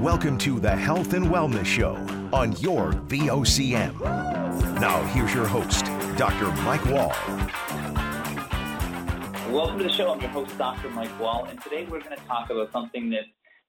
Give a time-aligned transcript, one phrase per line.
[0.00, 1.94] Welcome to the Health and Wellness Show
[2.30, 3.98] on your VOCM.
[4.78, 5.86] Now, here's your host,
[6.18, 6.52] Dr.
[6.64, 7.14] Mike Wall.
[9.50, 10.12] Welcome to the show.
[10.12, 10.90] I'm your host, Dr.
[10.90, 13.26] Mike Wall, and today we're going to talk about something that's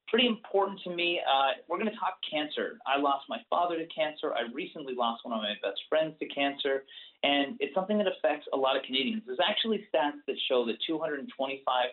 [0.10, 1.21] pretty important to me.
[1.26, 2.78] Uh, we're going to talk cancer.
[2.86, 4.34] I lost my father to cancer.
[4.34, 6.84] I recently lost one of my best friends to cancer,
[7.23, 9.23] and it's something that affects a lot of Canadians.
[9.25, 11.86] There's actually stats that show that 225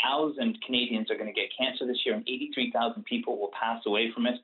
[0.00, 4.10] thousand Canadians are going to get cancer this year, and 83,000 people will pass away
[4.14, 4.36] from it.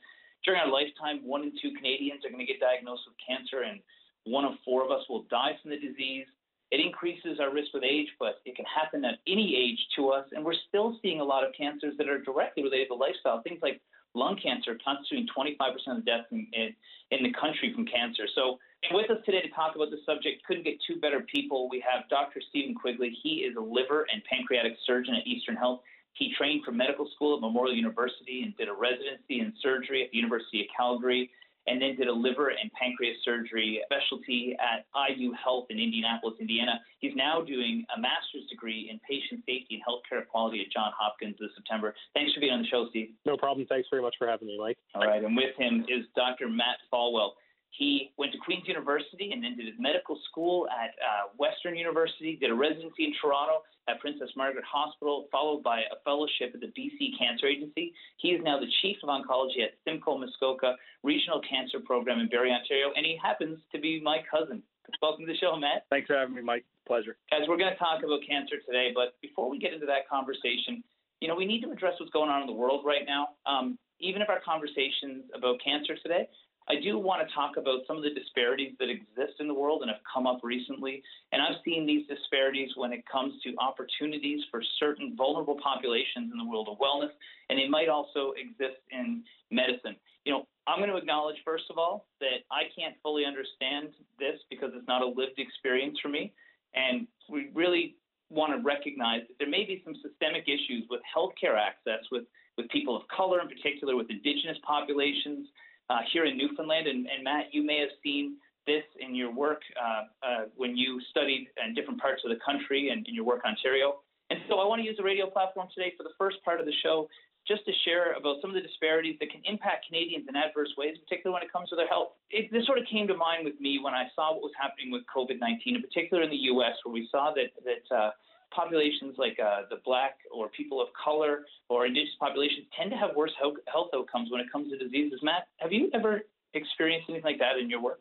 [0.45, 3.80] During our lifetime, one in two Canadians are going to get diagnosed with cancer, and
[4.25, 6.27] one of four of us will die from the disease.
[6.70, 10.27] It increases our risk with age, but it can happen at any age to us,
[10.33, 13.42] and we're still seeing a lot of cancers that are directly related to lifestyle.
[13.42, 13.80] Things like
[14.15, 16.75] lung cancer constituting 25% of deaths in, in,
[17.11, 18.25] in the country from cancer.
[18.34, 18.59] So
[18.92, 21.69] with us today to talk about the subject, couldn't get two better people.
[21.69, 22.41] We have Dr.
[22.48, 23.16] Stephen Quigley.
[23.23, 25.80] He is a liver and pancreatic surgeon at Eastern Health.
[26.14, 30.10] He trained for medical school at Memorial University and did a residency in surgery at
[30.10, 31.30] the University of Calgary,
[31.69, 36.81] and then did a liver and pancreas surgery specialty at IU Health in Indianapolis, Indiana.
[36.98, 41.36] He's now doing a master's degree in patient safety and healthcare quality at Johns Hopkins
[41.38, 41.94] this September.
[42.14, 43.10] Thanks for being on the show, Steve.
[43.27, 43.66] No problem.
[43.69, 44.78] Thanks very much for having me, Mike.
[44.94, 46.48] All right, and with him is Dr.
[46.48, 47.33] Matt Follwell.
[47.70, 52.36] He went to Queen's University and then did his medical school at uh, Western University,
[52.36, 56.72] did a residency in Toronto at Princess Margaret Hospital, followed by a fellowship at the
[56.75, 57.92] BC Cancer Agency.
[58.16, 62.52] He is now the Chief of Oncology at Simcoe Muskoka Regional Cancer Program in Barrie,
[62.52, 64.62] Ontario, and he happens to be my cousin.
[65.03, 65.84] Welcome to the show, Matt.
[65.91, 66.64] Thanks for having me, Mike.
[66.86, 67.16] Pleasure.
[67.30, 70.82] Guys, we're going to talk about cancer today, but before we get into that conversation,
[71.20, 73.28] you know, we need to address what's going on in the world right now.
[73.44, 76.28] Um, even if our conversations about cancer today
[76.69, 79.80] I do want to talk about some of the disparities that exist in the world
[79.80, 81.02] and have come up recently.
[81.33, 86.36] And I've seen these disparities when it comes to opportunities for certain vulnerable populations in
[86.36, 87.10] the world of wellness,
[87.48, 89.97] and they might also exist in medicine.
[90.25, 93.88] You know, I'm going to acknowledge, first of all, that I can't fully understand
[94.19, 96.34] this because it's not a lived experience for me.
[96.75, 97.97] And we really
[98.28, 102.25] want to recognize that there may be some systemic issues with healthcare access with,
[102.59, 105.48] with people of color, in particular with indigenous populations
[105.91, 106.87] uh, here in Newfoundland.
[106.87, 111.00] And, and, Matt, you may have seen this in your work uh, uh, when you
[111.10, 114.00] studied in different parts of the country and in your work Ontario.
[114.31, 116.66] And so I want to use the radio platform today for the first part of
[116.66, 117.09] the show
[117.49, 121.00] just to share about some of the disparities that can impact Canadians in adverse ways,
[121.00, 122.12] particularly when it comes to their health.
[122.28, 124.93] It, this sort of came to mind with me when I saw what was happening
[124.93, 128.10] with COVID 19, in particular in the U.S., where we saw that, that uh,
[128.54, 133.14] populations like uh, the black or people of color or indigenous populations tend to have
[133.16, 135.20] worse health outcomes when it comes to diseases.
[135.22, 136.22] Matt, have you ever
[136.54, 138.00] experienced anything like that in your work?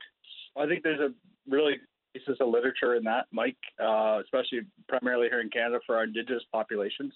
[0.55, 1.13] I think there's a
[1.49, 1.75] really
[2.13, 6.43] pieces of literature in that, Mike, uh, especially primarily here in Canada for our indigenous
[6.51, 7.13] populations.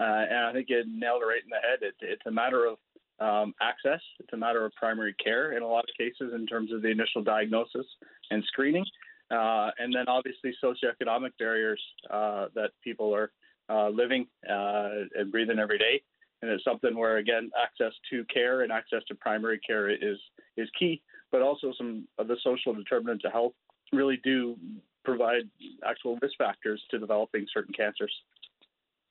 [0.00, 1.80] Uh, and I think you nailed it right in the head.
[1.82, 2.78] It, it's a matter of
[3.20, 4.00] um, access.
[4.18, 6.88] It's a matter of primary care in a lot of cases in terms of the
[6.88, 7.86] initial diagnosis
[8.30, 8.84] and screening.
[9.30, 11.80] Uh, and then obviously socioeconomic barriers
[12.10, 13.30] uh, that people are
[13.68, 16.02] uh, living uh, and breathing every day.
[16.42, 20.18] And it's something where again access to care and access to primary care is
[20.56, 23.52] is key, but also some of the social determinants of health
[23.92, 24.56] really do
[25.04, 25.42] provide
[25.86, 28.12] actual risk factors to developing certain cancers.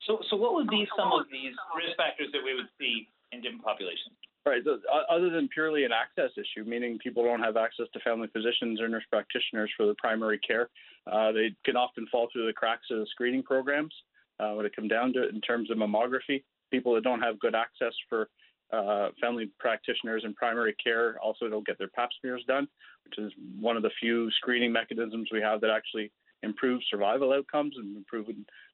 [0.06, 3.42] So, so what would be some of these risk factors that we would see in
[3.42, 4.16] different populations?
[4.46, 4.62] Right.
[4.64, 4.78] So,
[5.10, 8.88] other than purely an access issue, meaning people don't have access to family physicians or
[8.88, 10.70] nurse practitioners for the primary care,
[11.12, 13.94] uh, they can often fall through the cracks of the screening programs.
[14.38, 17.38] Uh, when it comes down to it, in terms of mammography, people that don't have
[17.38, 18.30] good access for
[18.72, 22.66] uh, family practitioners and primary care also don't get their pap smears done,
[23.04, 26.10] which is one of the few screening mechanisms we have that actually
[26.42, 28.26] improves survival outcomes and improve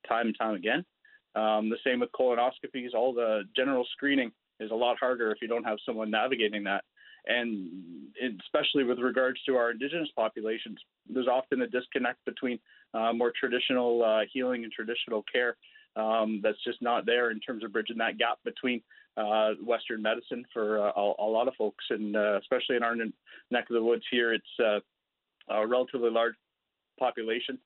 [0.08, 0.84] time and time again.
[1.34, 5.48] Um, the same with colonoscopies, all the general screening is a lot harder if you
[5.48, 6.84] don't have someone navigating that.
[7.26, 7.68] And
[8.40, 10.78] especially with regards to our indigenous populations,
[11.08, 12.58] there's often a disconnect between
[12.94, 15.56] uh, more traditional uh, healing and traditional care
[15.96, 18.80] um, that's just not there in terms of bridging that gap between
[19.16, 22.94] uh, Western medicine for uh, a, a, lot of folks, and uh, especially in our
[22.94, 24.78] neck of the woods here, it's uh,
[25.52, 26.34] a relatively large
[26.98, 27.58] population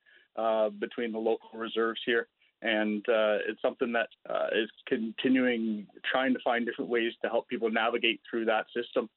[0.79, 2.27] between the local reserves here
[2.61, 7.47] and uh, it's something that uh, is continuing trying to find different ways to help
[7.47, 9.09] people navigate through that system.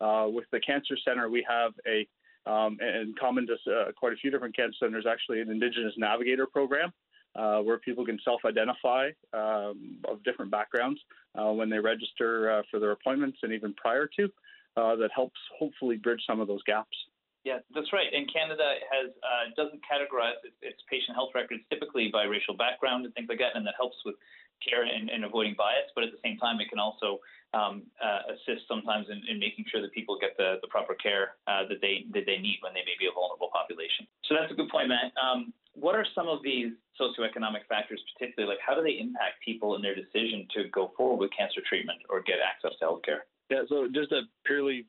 [0.00, 2.06] Uh, with the Cancer Center, we have a
[2.44, 6.44] um, and common to uh, quite a few different cancer centers, actually an Indigenous Navigator
[6.44, 6.92] program
[7.36, 11.00] uh, where people can self-identify um, of different backgrounds
[11.38, 14.28] uh, when they register for their appointments and even prior to.
[14.74, 16.96] that helps hopefully bridge some of those gaps.
[17.44, 18.06] Yeah, that's right.
[18.14, 23.04] And Canada has uh, doesn't categorize its, its, patient health records typically by racial background
[23.04, 24.14] and things like that, and that helps with
[24.62, 25.90] care and, and, avoiding bias.
[25.98, 27.18] But at the same time, it can also
[27.50, 31.34] um, uh, assist sometimes in, in, making sure that people get the, the proper care
[31.50, 34.06] uh, that they that they need when they may be a vulnerable population.
[34.30, 35.10] So that's a good point, Matt.
[35.18, 38.54] Um, what are some of these socioeconomic factors, particularly?
[38.54, 41.98] Like, how do they impact people in their decision to go forward with cancer treatment
[42.06, 43.26] or get access to healthcare?
[43.50, 44.86] Yeah, so just a purely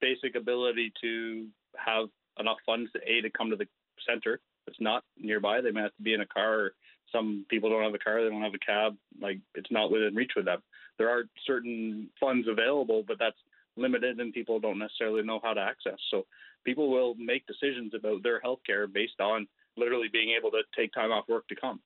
[0.00, 1.46] basic ability to
[1.76, 2.06] have
[2.38, 3.66] enough funds to a to come to the
[4.08, 4.40] center.
[4.66, 5.60] It's not nearby.
[5.60, 6.72] They may have to be in a car.
[7.10, 8.22] Some people don't have a car.
[8.22, 8.96] They don't have a cab.
[9.20, 10.62] Like it's not within reach with them.
[10.98, 13.36] There are certain funds available, but that's
[13.76, 15.98] limited, and people don't necessarily know how to access.
[16.10, 16.26] So
[16.64, 19.46] people will make decisions about their health care based on
[19.76, 21.80] literally being able to take time off work to come.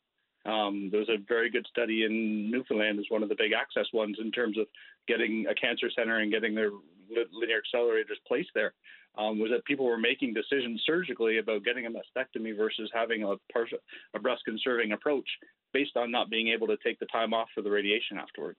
[0.44, 3.86] Um, there was a very good study in Newfoundland, is one of the big access
[3.92, 4.66] ones in terms of
[5.08, 6.70] getting a cancer center and getting their
[7.10, 8.74] linear accelerators placed there.
[9.18, 13.36] Um, was that people were making decisions surgically about getting a mastectomy versus having a,
[13.50, 13.78] partial,
[14.14, 15.26] a breast conserving approach
[15.72, 18.58] based on not being able to take the time off for the radiation afterwards.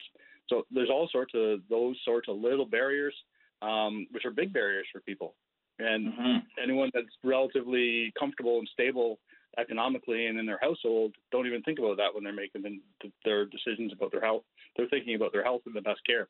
[0.49, 3.13] So there's all sorts of those sorts of little barriers,
[3.61, 5.35] um, which are big barriers for people.
[5.79, 6.37] And mm-hmm.
[6.61, 9.19] anyone that's relatively comfortable and stable
[9.59, 12.81] economically and in their household don't even think about that when they're making
[13.25, 14.43] their decisions about their health.
[14.75, 16.27] They're thinking about their health and the best care.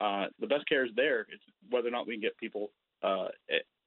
[0.00, 1.26] Uh, the best care is there.
[1.32, 2.70] It's whether or not we can get people
[3.02, 3.28] uh,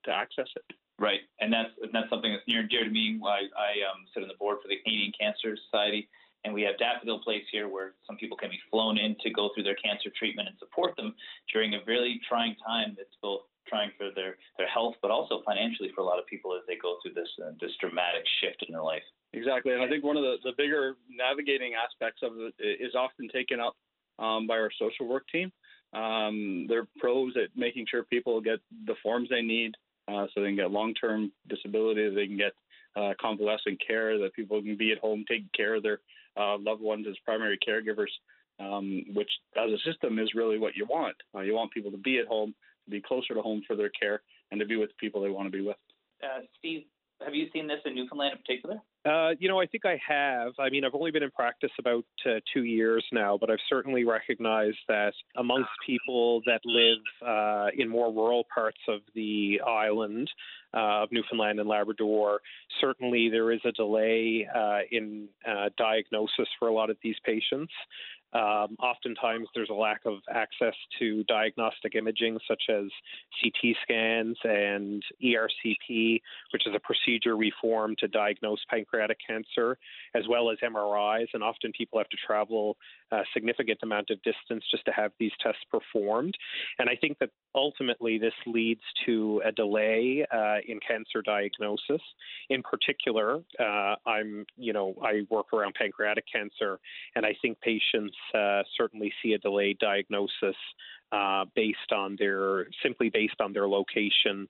[0.06, 0.76] to access it.
[1.00, 3.20] Right, and that's and that's something that's near and dear to me.
[3.26, 6.08] I, I um, sit on the board for the Canadian Cancer Society,
[6.46, 9.50] and we have Daffodil Place here, where some people can be flown in to go
[9.54, 11.16] through their cancer treatment and support them
[11.52, 12.94] during a really trying time.
[12.98, 16.54] That's both trying for their, their health, but also financially for a lot of people
[16.54, 19.04] as they go through this uh, this dramatic shift in their life.
[19.34, 23.28] Exactly, and I think one of the, the bigger navigating aspects of it is often
[23.30, 23.74] taken up
[24.20, 25.52] um, by our social work team.
[25.94, 29.76] Um, they're pros at making sure people get the forms they need,
[30.08, 32.54] uh, so they can get long-term disability, they can get
[32.96, 36.00] uh, convalescent care, that people can be at home taking care of their
[36.38, 38.12] uh, loved ones as primary caregivers.
[38.60, 41.16] Um, which, as a system, is really what you want.
[41.34, 42.54] Uh, you want people to be at home,
[42.86, 44.22] to be closer to home for their care,
[44.52, 45.78] and to be with the people they want to be with.
[46.22, 46.84] Uh, Steve,
[47.26, 48.80] have you seen this in Newfoundland in particular?
[49.04, 50.54] Uh, you know, I think I have.
[50.60, 54.04] I mean, I've only been in practice about uh, two years now, but I've certainly
[54.04, 60.30] recognized that amongst people that live uh, in more rural parts of the island
[60.76, 62.42] uh, of Newfoundland and Labrador,
[62.80, 65.30] certainly there is a delay uh, in
[65.78, 67.74] diagnosis for a lot of these patients.
[68.34, 72.86] Um, oftentimes, there's a lack of access to diagnostic imaging, such as
[73.42, 76.22] CT scans and ERCP,
[76.54, 79.78] which is a procedure we form to diagnose pancreatic cancer,
[80.16, 81.28] as well as MRIs.
[81.34, 82.78] And often people have to travel
[83.12, 86.36] a significant amount of distance just to have these tests performed.
[86.80, 92.02] And I think that ultimately this leads to a delay uh, in cancer diagnosis.
[92.50, 96.80] In particular, uh, I'm, you know, I work around pancreatic cancer,
[97.16, 100.56] and I think patients uh, certainly see a delayed diagnosis
[101.12, 104.48] uh, based on their simply based on their location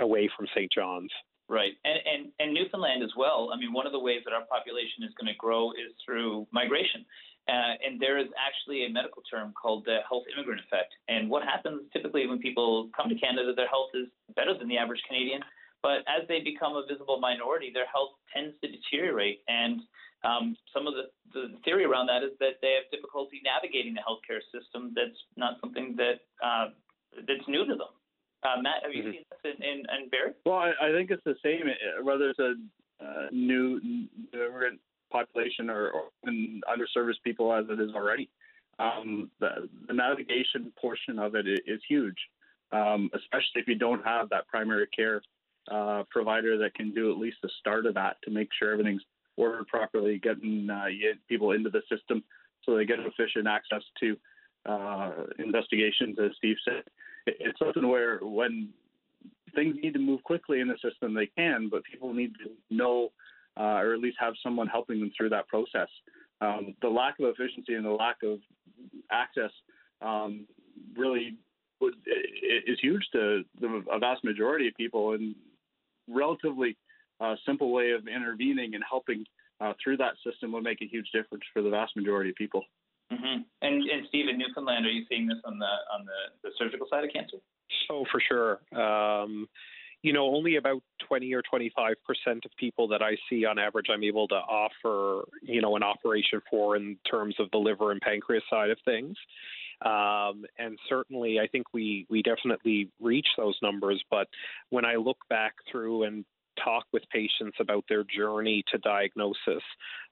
[0.00, 0.70] away from St.
[0.72, 1.10] John's.
[1.48, 3.50] Right, and, and and Newfoundland as well.
[3.52, 6.46] I mean, one of the ways that our population is going to grow is through
[6.52, 7.04] migration.
[7.48, 10.94] Uh, and there is actually a medical term called the health immigrant effect.
[11.08, 14.78] And what happens typically when people come to Canada, their health is better than the
[14.78, 15.42] average Canadian.
[15.82, 19.42] But as they become a visible minority, their health tends to deteriorate.
[19.48, 19.82] And
[20.24, 24.00] um, some of the, the theory around that is that they have difficulty navigating the
[24.00, 24.92] healthcare system.
[24.94, 26.70] That's not something that uh,
[27.26, 27.92] that's new to them.
[28.42, 29.12] Uh, Matt, have you mm-hmm.
[29.12, 30.34] seen this in, in, in Barrie?
[30.44, 31.62] Well, I, I, think it's the same.
[32.02, 32.54] Whether it's a
[33.02, 33.80] uh, new
[34.32, 38.28] immigrant population or, or underserviced people as it is already.
[38.78, 42.16] Um, the, the, navigation portion of it is, huge,
[42.72, 45.22] um, especially if you don't have that primary care
[45.70, 49.02] uh, provider that can do at least the start of that to make sure everything's
[49.36, 50.86] ordered properly, getting uh,
[51.28, 52.22] people into the system
[52.64, 54.16] so they get efficient access to
[54.66, 56.84] uh, investigations, as Steve said.
[57.26, 58.68] It's something where when
[59.54, 63.10] things need to move quickly in the system, they can, but people need to know
[63.58, 65.88] uh, or at least have someone helping them through that process.
[66.40, 68.38] Um, the lack of efficiency and the lack of
[69.10, 69.50] access
[70.00, 70.46] um,
[70.96, 71.36] really
[71.80, 75.34] is huge to the, a vast majority of people, and
[76.08, 76.76] relatively
[77.22, 79.24] uh, simple way of intervening and helping
[79.60, 82.64] uh, through that system would make a huge difference for the vast majority of people.
[83.12, 83.42] Mm-hmm.
[83.62, 86.86] And, and Steve, in Newfoundland, are you seeing this on the on the, the surgical
[86.90, 87.36] side of cancer?
[87.90, 88.60] Oh, for sure.
[88.80, 89.48] Um,
[90.02, 93.86] you know, only about 20 or 25 percent of people that I see on average,
[93.92, 98.00] I'm able to offer, you know, an operation for in terms of the liver and
[98.00, 99.16] pancreas side of things.
[99.84, 104.02] Um, and certainly, I think we we definitely reach those numbers.
[104.10, 104.28] But
[104.70, 106.24] when I look back through and
[106.62, 109.62] talk with patients about their journey to diagnosis.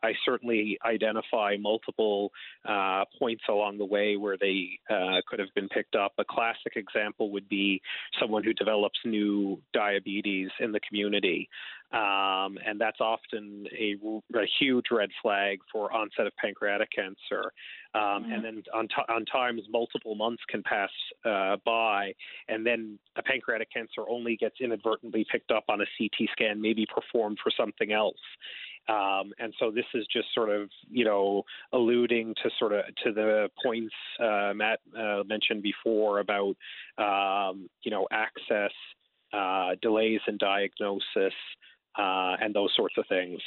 [0.03, 2.33] I certainly identify multiple
[2.65, 6.13] uh, points along the way where they uh, could have been picked up.
[6.19, 7.81] A classic example would be
[8.21, 11.49] someone who develops new diabetes in the community.
[11.93, 13.97] Um, and that's often a,
[14.37, 17.53] a, huge red flag for onset of pancreatic cancer.
[17.95, 18.33] Um, mm-hmm.
[18.33, 20.91] And then on, t- on times, multiple months can pass
[21.25, 22.13] uh, by,
[22.49, 26.87] and then a pancreatic cancer only gets inadvertently picked up on a CT scan, maybe
[26.95, 28.21] performed for something else.
[28.89, 31.43] Um, and so this is just sort of, you know,
[31.73, 36.57] alluding to sort of to the points uh, Matt uh, mentioned before about,
[36.99, 38.73] um, you know, access,
[39.33, 41.35] uh, delays in diagnosis,
[41.99, 43.41] uh, and those sorts of things.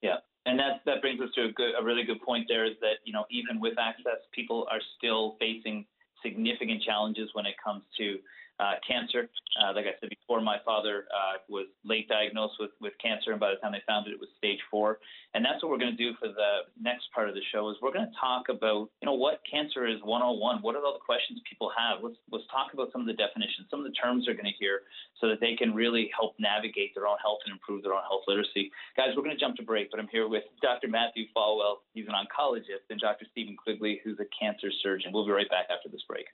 [0.00, 0.16] Yeah,
[0.46, 2.46] and that that brings us to a good, a really good point.
[2.48, 5.86] There is that you know even with access, people are still facing
[6.22, 8.18] significant challenges when it comes to
[8.60, 9.28] uh, cancer.
[9.60, 13.40] Uh, like I said before, my father uh, was late diagnosed with, with cancer, and
[13.40, 14.98] by the time they found it, it was stage four.
[15.34, 17.76] And that's what we're going to do for the next part of the show is
[17.80, 20.60] we're going to talk about, you know, what cancer is 101.
[20.60, 22.04] What are all the questions people have?
[22.04, 24.58] Let's let's talk about some of the definitions, some of the terms they're going to
[24.60, 24.84] hear,
[25.20, 28.28] so that they can really help navigate their own health and improve their own health
[28.28, 28.70] literacy.
[28.96, 30.88] Guys, we're going to jump to break, but I'm here with Dr.
[30.88, 31.84] Matthew Follwell.
[31.94, 33.24] He's an oncologist, and Dr.
[33.32, 35.12] Stephen Quigley, who's a cancer surgeon.
[35.12, 36.26] We'll be right back after this break.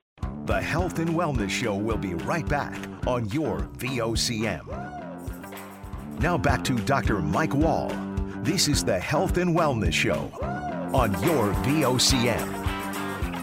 [0.49, 4.67] The Health and Wellness Show will be right back on your VOCM.
[6.21, 7.21] Now back to Dr.
[7.21, 7.91] Mike Wall.
[8.43, 10.31] This is the Health and Wellness Show
[10.93, 12.69] on your VOCM.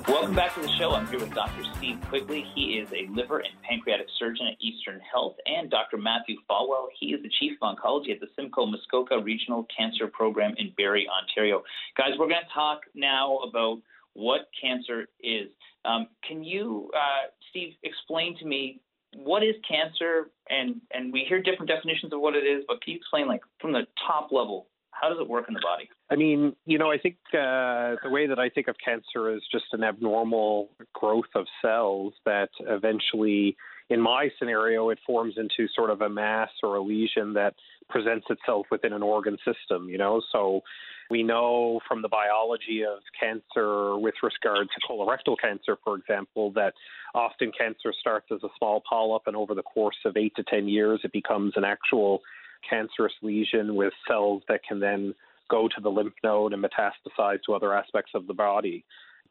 [0.07, 0.91] Welcome back to the show.
[0.91, 1.63] I'm here with Dr.
[1.77, 2.45] Steve Quigley.
[2.53, 5.98] He is a liver and pancreatic surgeon at Eastern Health, and Dr.
[5.98, 6.88] Matthew Follwell.
[7.00, 11.07] He is the chief of oncology at the Simcoe Muskoka Regional Cancer Program in Barrie,
[11.10, 11.63] Ontario.
[11.98, 13.81] Guys, we're going to talk now about
[14.13, 15.50] what cancer is.
[15.86, 18.82] Um, can you, uh, Steve, explain to me
[19.16, 20.30] what is cancer?
[20.50, 23.42] And and we hear different definitions of what it is, but can you explain, like
[23.62, 25.90] from the top level, how does it work in the body?
[26.10, 29.42] I mean, you know, I think uh, the way that I think of cancer is
[29.50, 33.56] just an abnormal growth of cells that eventually,
[33.90, 37.56] in my scenario, it forms into sort of a mass or a lesion that
[37.90, 40.22] presents itself within an organ system, you know?
[40.32, 40.62] So
[41.10, 46.74] we know from the biology of cancer with regard to colorectal cancer, for example, that
[47.14, 50.68] often cancer starts as a small polyp and over the course of eight to 10
[50.68, 52.22] years, it becomes an actual
[52.68, 55.14] cancerous lesion with cells that can then
[55.50, 58.84] go to the lymph node and metastasize to other aspects of the body.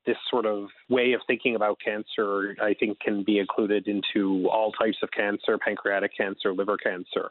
[0.06, 4.70] This sort of way of thinking about cancer, I think, can be included into all
[4.72, 7.30] types of cancer pancreatic cancer, liver cancer.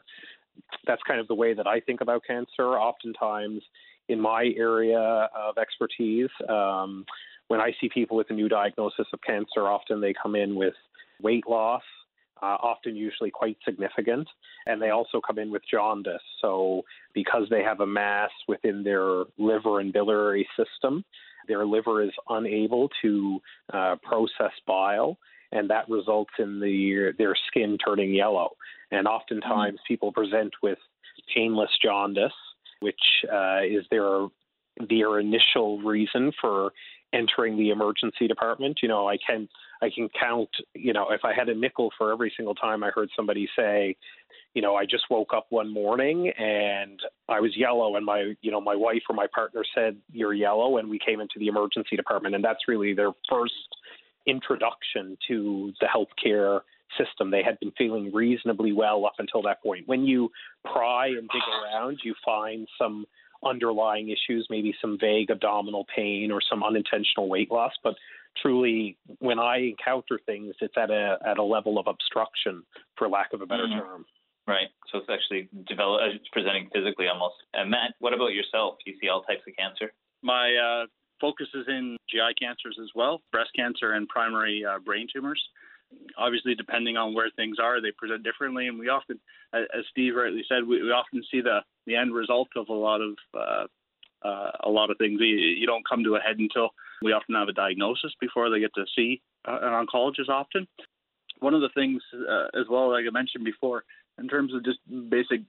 [0.86, 2.76] That's kind of the way that I think about cancer.
[2.76, 3.62] Oftentimes,
[4.08, 6.30] in my area of expertise.
[6.48, 7.04] Um,
[7.48, 10.74] when I see people with a new diagnosis of cancer, often they come in with
[11.22, 11.82] weight loss,
[12.42, 14.28] uh, often usually quite significant,
[14.66, 16.22] and they also come in with jaundice.
[16.40, 16.82] So,
[17.14, 21.04] because they have a mass within their liver and biliary system,
[21.48, 23.40] their liver is unable to
[23.72, 25.18] uh, process bile,
[25.52, 28.50] and that results in the, their skin turning yellow.
[28.90, 29.92] And oftentimes, mm-hmm.
[29.92, 30.78] people present with
[31.34, 32.32] painless jaundice
[32.80, 33.00] which
[33.32, 34.26] uh, is their
[34.88, 36.72] their initial reason for
[37.12, 38.80] entering the emergency department.
[38.82, 39.48] You know, I can
[39.80, 40.50] I can count.
[40.74, 43.96] You know, if I had a nickel for every single time I heard somebody say,
[44.54, 48.50] you know, I just woke up one morning and I was yellow, and my you
[48.50, 51.96] know my wife or my partner said you're yellow, and we came into the emergency
[51.96, 53.54] department, and that's really their first
[54.26, 56.60] introduction to the healthcare
[56.98, 57.30] system.
[57.30, 59.86] They had been feeling reasonably well up until that point.
[59.86, 60.30] When you
[60.64, 63.06] pry and dig around, you find some
[63.44, 67.72] underlying issues, maybe some vague abdominal pain or some unintentional weight loss.
[67.82, 67.94] But
[68.40, 72.62] truly, when I encounter things, it's at a at a level of obstruction,
[72.96, 73.78] for lack of a better mm-hmm.
[73.78, 74.06] term.
[74.46, 74.68] Right.
[74.92, 77.36] So it's actually develop, uh, it's presenting physically almost.
[77.54, 78.76] And Matt, what about yourself?
[78.84, 79.94] Do you see all types of cancer?
[80.22, 80.86] My uh,
[81.18, 85.42] focus is in GI cancers as well, breast cancer and primary uh, brain tumors
[86.18, 88.68] obviously, depending on where things are, they present differently.
[88.68, 89.18] And we often,
[89.52, 93.00] as Steve rightly said, we, we often see the the end result of a lot
[93.00, 93.66] of uh,
[94.26, 95.20] uh, a lot of things.
[95.20, 96.70] You, you, don't come to a head until
[97.02, 100.28] we often have a diagnosis before they get to see uh, an oncologist.
[100.28, 100.66] Often,
[101.40, 103.84] one of the things uh, as well, like I mentioned before,
[104.18, 104.78] in terms of just
[105.10, 105.42] basic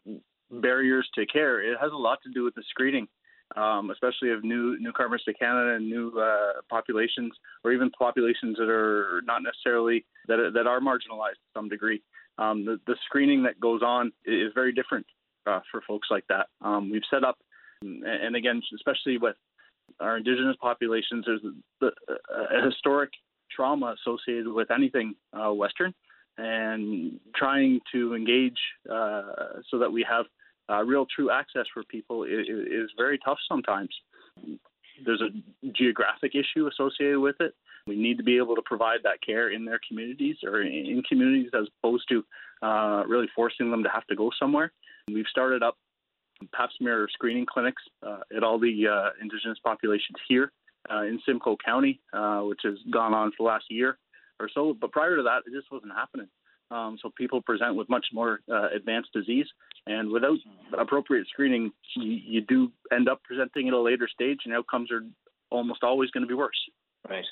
[0.51, 3.07] barriers to care, it has a lot to do with the screening
[3.55, 7.33] um, especially of new newcomers to Canada and new uh, populations,
[7.63, 12.01] or even populations that are not necessarily that are, that are marginalized to some degree.
[12.37, 15.05] Um, the, the, screening that goes on is very different
[15.45, 16.47] uh, for folks like that.
[16.61, 17.37] Um, we've set up,
[17.81, 19.37] and again, especially with
[20.01, 21.41] our Indigenous populations, there's
[21.81, 23.11] a historic
[23.55, 25.93] trauma associated with anything uh, Western.
[26.37, 28.59] and trying to engage
[28.91, 29.21] uh,
[29.69, 30.25] so that we have
[30.69, 33.89] uh, real true access for people is, is very tough sometimes.
[35.05, 37.53] There's a geographic issue associated with it.
[37.87, 41.51] We need to be able to provide that care in their communities or in communities
[41.53, 42.23] as opposed to
[42.63, 44.71] uh, really forcing them to have to go somewhere.
[45.07, 45.77] We've started up
[46.53, 50.51] pap smear screening clinics uh, at all the uh, Indigenous populations here
[50.91, 53.97] uh, in Simcoe County, uh, which has gone on for the last year
[54.39, 54.75] or so.
[54.79, 56.27] But prior to that, it just wasn't happening.
[56.75, 59.45] Um, so people present with much more uh, advanced disease,
[59.87, 60.37] and without
[60.77, 65.03] appropriate screening, you, you do end up presenting at a later stage, and outcomes are
[65.51, 66.59] almost always going to be worse.
[67.09, 67.23] Right.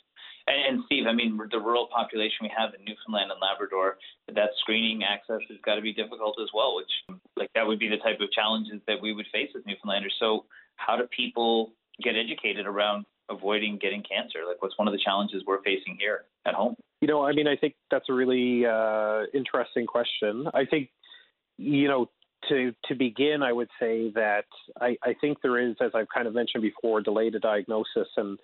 [0.47, 3.97] And, and, Steve, I mean, the rural population we have in Newfoundland and Labrador,
[4.33, 6.75] that screening access has got to be difficult as well.
[6.75, 10.15] Which, like, that would be the type of challenges that we would face as Newfoundlanders.
[10.19, 10.45] So,
[10.75, 14.39] how do people get educated around avoiding getting cancer?
[14.47, 16.75] Like, what's one of the challenges we're facing here at home?
[17.03, 20.48] You know, I mean, I think that's a really uh, interesting question.
[20.53, 20.88] I think,
[21.57, 22.10] you know,
[22.48, 24.45] to to begin, I would say that
[24.79, 28.39] I, I think there is, as I've kind of mentioned before, delayed diagnosis, and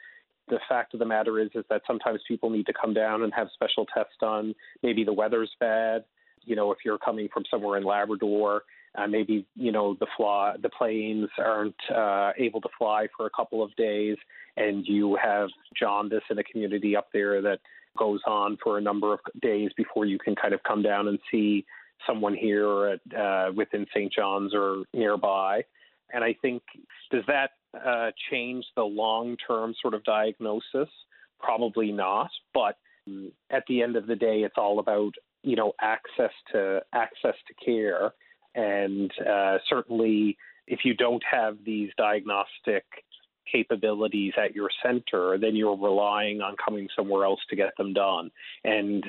[0.50, 3.34] the fact of the matter is is that sometimes people need to come down and
[3.34, 4.54] have special tests done.
[4.84, 6.04] Maybe the weather's bad.
[6.44, 8.64] You know, if you're coming from somewhere in Labrador,
[8.94, 13.30] uh, maybe you know the fly, the planes aren't uh, able to fly for a
[13.30, 14.18] couple of days,
[14.58, 15.48] and you have
[15.80, 17.60] jaundice in a community up there that
[17.98, 21.20] goes on for a number of days before you can kind of come down and
[21.32, 21.66] see
[22.08, 24.12] someone here at, uh, within St.
[24.12, 25.64] John's or nearby.
[26.14, 26.64] And I think
[27.12, 27.52] does that
[27.86, 30.90] uh, change the long-term sort of diagnosis?
[31.40, 32.30] Probably not.
[32.54, 32.78] But
[33.50, 37.66] at the end of the day, it's all about you know access to access to
[37.66, 38.14] care
[38.56, 42.84] and uh, certainly, if you don't have these diagnostic
[43.52, 48.32] capabilities at your center, then you're relying on coming somewhere else to get them done.
[48.64, 49.04] And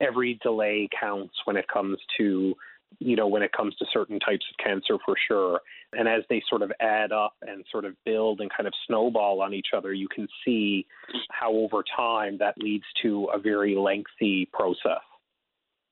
[0.00, 2.54] every delay counts when it comes to
[2.98, 5.60] you know when it comes to certain types of cancer for sure
[5.92, 9.42] and as they sort of add up and sort of build and kind of snowball
[9.42, 10.86] on each other you can see
[11.30, 15.02] how over time that leads to a very lengthy process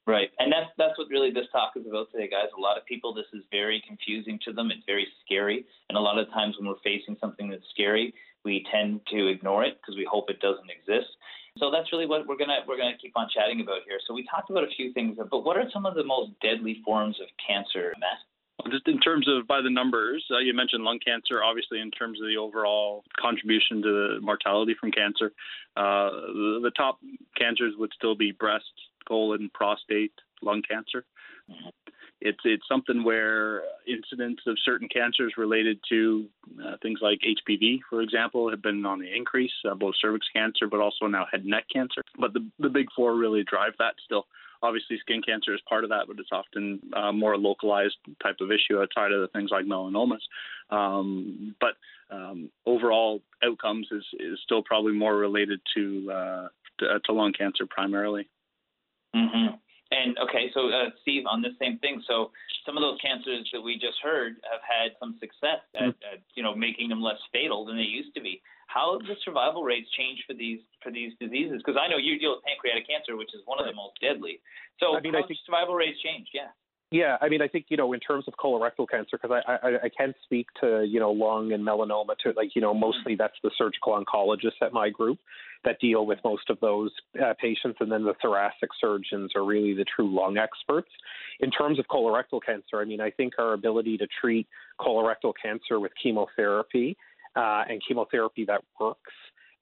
[0.07, 2.53] Right, and that's that's what really this talk is about today, guys.
[2.57, 4.71] A lot of people, this is very confusing to them.
[4.71, 8.13] It's very scary, and a lot of times when we're facing something that's scary,
[8.45, 11.09] we tend to ignore it because we hope it doesn't exist.
[11.59, 13.99] So that's really what we're gonna we're gonna keep on chatting about here.
[14.07, 16.83] So we talked about a few things, but what are some of the most deadly
[16.85, 18.21] forms of cancer, Matt?
[18.71, 21.43] Just in terms of by the numbers, uh, you mentioned lung cancer.
[21.43, 25.33] Obviously, in terms of the overall contribution to the mortality from cancer,
[25.77, 26.99] uh, the, the top
[27.37, 28.65] cancers would still be breast,
[29.07, 30.13] colon, prostate,
[30.43, 31.05] lung cancer.
[32.21, 36.27] It's it's something where incidents of certain cancers related to
[36.65, 40.67] uh, things like HPV, for example, have been on the increase, uh, both cervix cancer,
[40.67, 42.03] but also now head and neck cancer.
[42.19, 44.27] But the the big four really drive that still.
[44.63, 48.51] Obviously, skin cancer is part of that, but it's often uh, more localized type of
[48.51, 50.23] issue outside of the things like melanomas.
[50.71, 51.75] Um, but
[52.11, 57.67] um, overall outcomes is, is still probably more related to, uh, to, to lung cancer
[57.69, 58.27] primarily.
[59.15, 59.55] Mm-hmm.
[59.95, 62.33] And okay, so uh, Steve, on this same thing, so
[62.67, 66.19] some of those cancers that we just heard have had some success at, mm-hmm.
[66.19, 68.43] at you know making them less fatal than they used to be.
[68.67, 71.63] How have the survival rates changed for these for these diseases?
[71.63, 74.41] Because I know you deal with pancreatic cancer, which is one of the most deadly.
[74.81, 76.31] So I mean, how I think survival rates changed?
[76.35, 76.51] Yeah.
[76.91, 79.69] Yeah, I mean, I think you know, in terms of colorectal cancer, because I, I
[79.85, 83.35] I can't speak to you know lung and melanoma to like you know mostly that's
[83.43, 85.19] the surgical oncologists at my group
[85.65, 89.75] that deal with most of those uh, patients, and then the thoracic surgeons are really
[89.75, 90.91] the true lung experts.
[91.41, 94.47] In terms of colorectal cancer, I mean, I think our ability to treat
[94.79, 96.97] colorectal cancer with chemotherapy
[97.35, 99.13] uh, and chemotherapy that works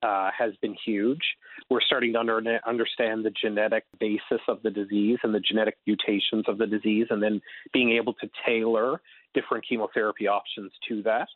[0.03, 1.23] uh, has been huge.
[1.71, 6.45] We're starting to under, understand the genetic basis of the disease and the genetic mutations
[6.49, 7.41] of the disease, and then
[7.73, 9.01] being able to tailor
[9.35, 11.29] different chemotherapy options to that,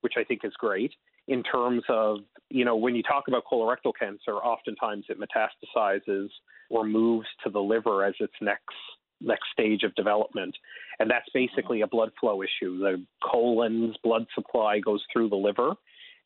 [0.00, 0.92] which I think is great.
[1.26, 2.18] In terms of,
[2.50, 6.28] you know, when you talk about colorectal cancer, oftentimes it metastasizes
[6.68, 8.74] or moves to the liver as its next
[9.20, 10.54] next stage of development.
[10.98, 12.78] And that's basically a blood flow issue.
[12.78, 15.74] The colon's blood supply goes through the liver,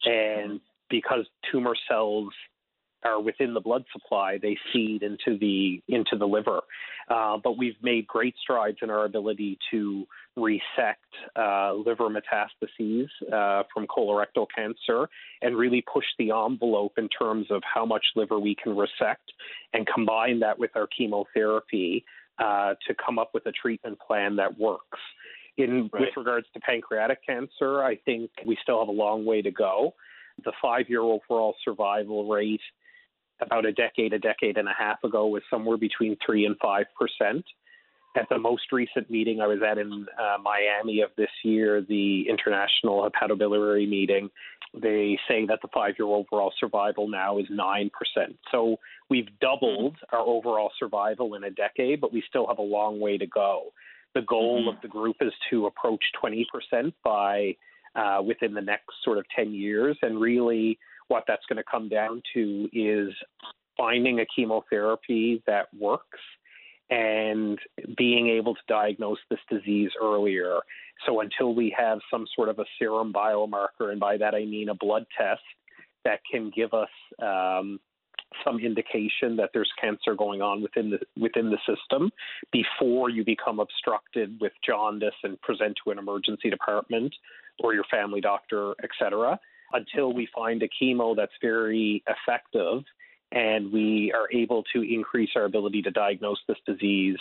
[0.05, 2.33] and because tumor cells
[3.05, 6.61] are within the blood supply, they feed into the into the liver.
[7.09, 11.05] Uh, but we've made great strides in our ability to resect
[11.37, 15.09] uh, liver metastases uh, from colorectal cancer
[15.43, 19.33] and really push the envelope in terms of how much liver we can resect
[19.73, 22.05] and combine that with our chemotherapy
[22.39, 24.99] uh, to come up with a treatment plan that works.
[25.57, 26.03] In right.
[26.03, 29.95] with regards to pancreatic cancer, I think we still have a long way to go
[30.45, 32.61] the five year overall survival rate
[33.41, 36.87] about a decade, a decade and a half ago was somewhere between three and five
[36.99, 37.45] percent.
[38.17, 42.27] At the most recent meeting I was at in uh, Miami of this year, the
[42.29, 44.31] International Hepatobiliary meeting,
[44.75, 47.91] they say that the five year overall survival now is 9%.
[48.51, 48.77] So
[49.09, 53.19] we've doubled our overall survival in a decade, but we still have a long way
[53.19, 53.73] to go.
[54.15, 54.69] The goal mm-hmm.
[54.69, 57.57] of the group is to approach 20% by
[57.99, 59.97] uh, within the next sort of 10 years.
[60.03, 63.13] And really, what that's going to come down to is
[63.77, 66.19] finding a chemotherapy that works
[66.91, 67.59] and
[67.97, 70.59] being able to diagnose this disease earlier.
[71.07, 74.69] So until we have some sort of a serum biomarker, and by that I mean
[74.69, 75.43] a blood test
[76.05, 76.89] that can give us
[77.21, 77.79] um,
[78.45, 82.11] some indication that there's cancer going on within the within the system
[82.53, 87.15] before you become obstructed with jaundice and present to an emergency department
[87.63, 89.39] or your family doctor, etc.
[89.73, 92.83] Until we find a chemo that's very effective
[93.33, 97.19] and we are able to increase our ability to diagnose this disease,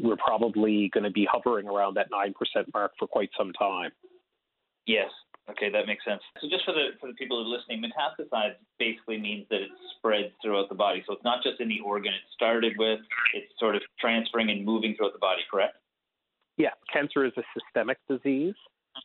[0.00, 2.32] we're probably going to be hovering around that 9%
[2.72, 3.90] mark for quite some time.
[4.86, 5.10] Yes.
[5.50, 6.20] Okay, that makes sense.
[6.40, 9.70] So just for the for the people who are listening, metastasize basically means that it
[9.96, 11.02] spreads throughout the body.
[11.06, 13.00] So it's not just in the organ it started with,
[13.34, 15.76] it's sort of transferring and moving throughout the body, correct?
[16.58, 18.54] Yeah, cancer is a systemic disease.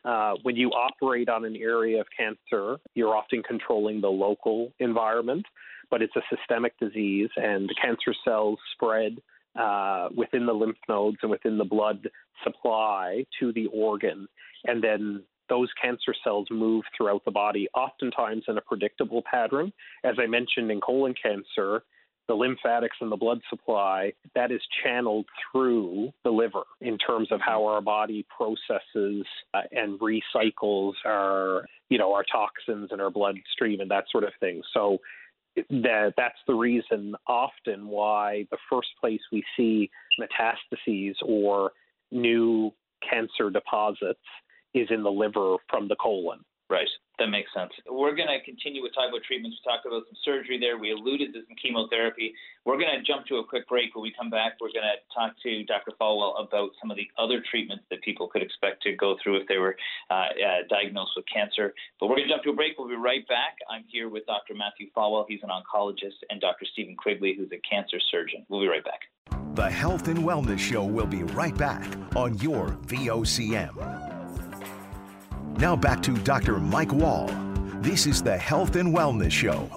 [0.04, 5.44] Uh, when you operate on an area of cancer, you're often controlling the local environment
[5.90, 9.16] but it's a systemic disease, and cancer cells spread
[9.56, 12.08] uh, within the lymph nodes and within the blood
[12.42, 14.26] supply to the organ,
[14.64, 19.72] and then those cancer cells move throughout the body, oftentimes in a predictable pattern.
[20.02, 21.84] As I mentioned in colon cancer,
[22.28, 27.40] the lymphatics and the blood supply that is channeled through the liver in terms of
[27.40, 33.80] how our body processes uh, and recycles our you know our toxins and our bloodstream
[33.80, 34.98] and that sort of thing so
[35.70, 41.72] that that's the reason often why the first place we see metastases or
[42.10, 42.72] new
[43.08, 44.18] cancer deposits
[44.72, 46.40] is in the liver from the colon.
[46.74, 46.90] Right.
[47.20, 47.70] That makes sense.
[47.86, 49.54] We're going to continue with talk about treatments.
[49.54, 50.74] We talked about some surgery there.
[50.76, 52.34] We alluded to some chemotherapy.
[52.66, 53.94] We're going to jump to a quick break.
[53.94, 55.94] When we come back, we're going to talk to Dr.
[55.94, 59.46] Follwell about some of the other treatments that people could expect to go through if
[59.46, 59.76] they were
[60.10, 61.72] uh, uh, diagnosed with cancer.
[62.00, 62.74] But we're going to jump to a break.
[62.76, 63.62] We'll be right back.
[63.70, 64.54] I'm here with Dr.
[64.58, 65.26] Matthew Follwell.
[65.28, 66.66] He's an oncologist, and Dr.
[66.72, 68.44] Stephen Quigley, who's a cancer surgeon.
[68.48, 69.06] We'll be right back.
[69.54, 74.13] The Health and Wellness Show will be right back on your VOCM.
[75.58, 76.58] Now back to Dr.
[76.58, 77.28] Mike Wall.
[77.80, 79.68] This is the Health and Wellness Show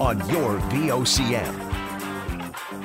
[0.00, 1.72] on your VOCM.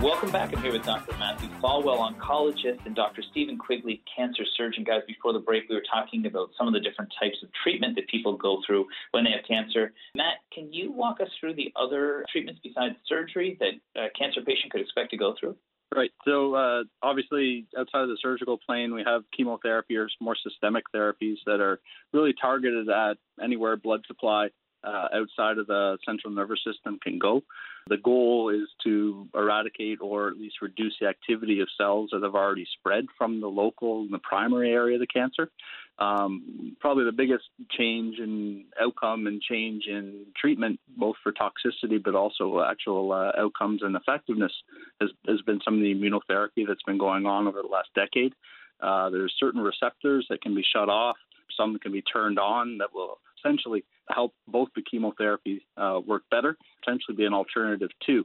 [0.01, 0.55] Welcome back.
[0.55, 1.17] I'm here with Dr.
[1.17, 3.23] Matthew Follwell, oncologist, and Dr.
[3.31, 4.83] Stephen Quigley, cancer surgeon.
[4.83, 7.95] Guys, before the break, we were talking about some of the different types of treatment
[7.95, 9.91] that people go through when they have cancer.
[10.13, 14.71] Matt, can you walk us through the other treatments besides surgery that a cancer patient
[14.71, 15.55] could expect to go through?
[15.95, 16.11] Right.
[16.25, 21.37] So uh, obviously, outside of the surgical plane, we have chemotherapy or more systemic therapies
[21.45, 21.79] that are
[22.11, 24.49] really targeted at anywhere blood supply
[24.83, 27.41] uh, outside of the central nervous system can go.
[27.89, 32.35] The goal is to eradicate or at least reduce the activity of cells that have
[32.35, 35.49] already spread from the local and the primary area of the cancer.
[35.99, 42.13] Um, probably the biggest change in outcome and change in treatment, both for toxicity but
[42.13, 44.51] also actual uh, outcomes and effectiveness,
[45.01, 48.33] has, has been some of the immunotherapy that's been going on over the last decade.
[48.79, 51.17] Uh, there's certain receptors that can be shut off,
[51.57, 56.57] some can be turned on that will essentially help both the chemotherapy uh, work better,
[56.83, 58.23] potentially be an alternative too.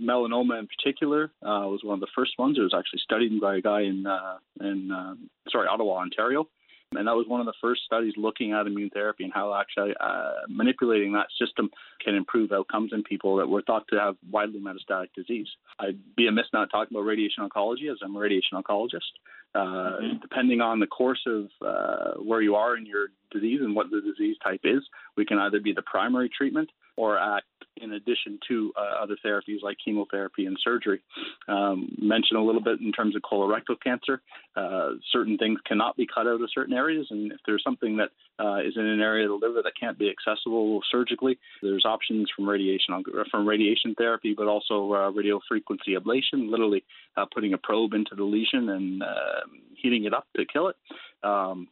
[0.00, 2.58] Melanoma in particular uh, was one of the first ones.
[2.58, 5.14] It was actually studied by a guy in uh, in uh,
[5.50, 6.48] sorry Ottawa, Ontario,
[6.96, 9.94] and that was one of the first studies looking at immune therapy and how actually
[9.98, 11.70] uh, manipulating that system
[12.04, 15.48] can improve outcomes in people that were thought to have widely metastatic disease.
[15.78, 19.12] I'd be amiss not talking about radiation oncology as I'm a radiation oncologist.
[19.54, 20.18] Uh, mm-hmm.
[20.22, 24.00] Depending on the course of uh, where you are in your disease and what the
[24.00, 24.82] disease type is,
[25.16, 27.46] we can either be the primary treatment or act
[27.78, 31.00] in addition to uh, other therapies like chemotherapy and surgery.
[31.48, 34.20] Um, mention a little bit in terms of colorectal cancer.
[34.54, 38.10] Uh, certain things cannot be cut out of certain areas, and if there's something that
[38.38, 42.30] uh, is in an area of the liver that can't be accessible surgically, there's options
[42.34, 46.84] from radiation from radiation therapy, but also uh, radio frequency ablation, literally
[47.16, 49.40] uh, putting a probe into the lesion and uh,
[49.76, 50.76] heating it up to kill it,
[51.22, 51.68] um,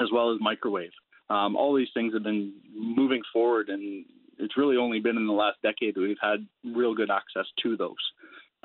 [0.00, 0.90] as well as microwave.
[1.30, 4.04] Um, all these things have been moving forward, and
[4.38, 7.76] it's really only been in the last decade that we've had real good access to
[7.76, 7.96] those.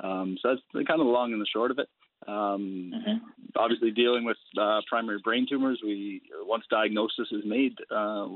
[0.00, 1.88] Um, so that's kind of the long and the short of it.
[2.26, 3.18] Um, mm-hmm.
[3.56, 8.28] Obviously, dealing with uh, primary brain tumors, we once diagnosis is made, uh,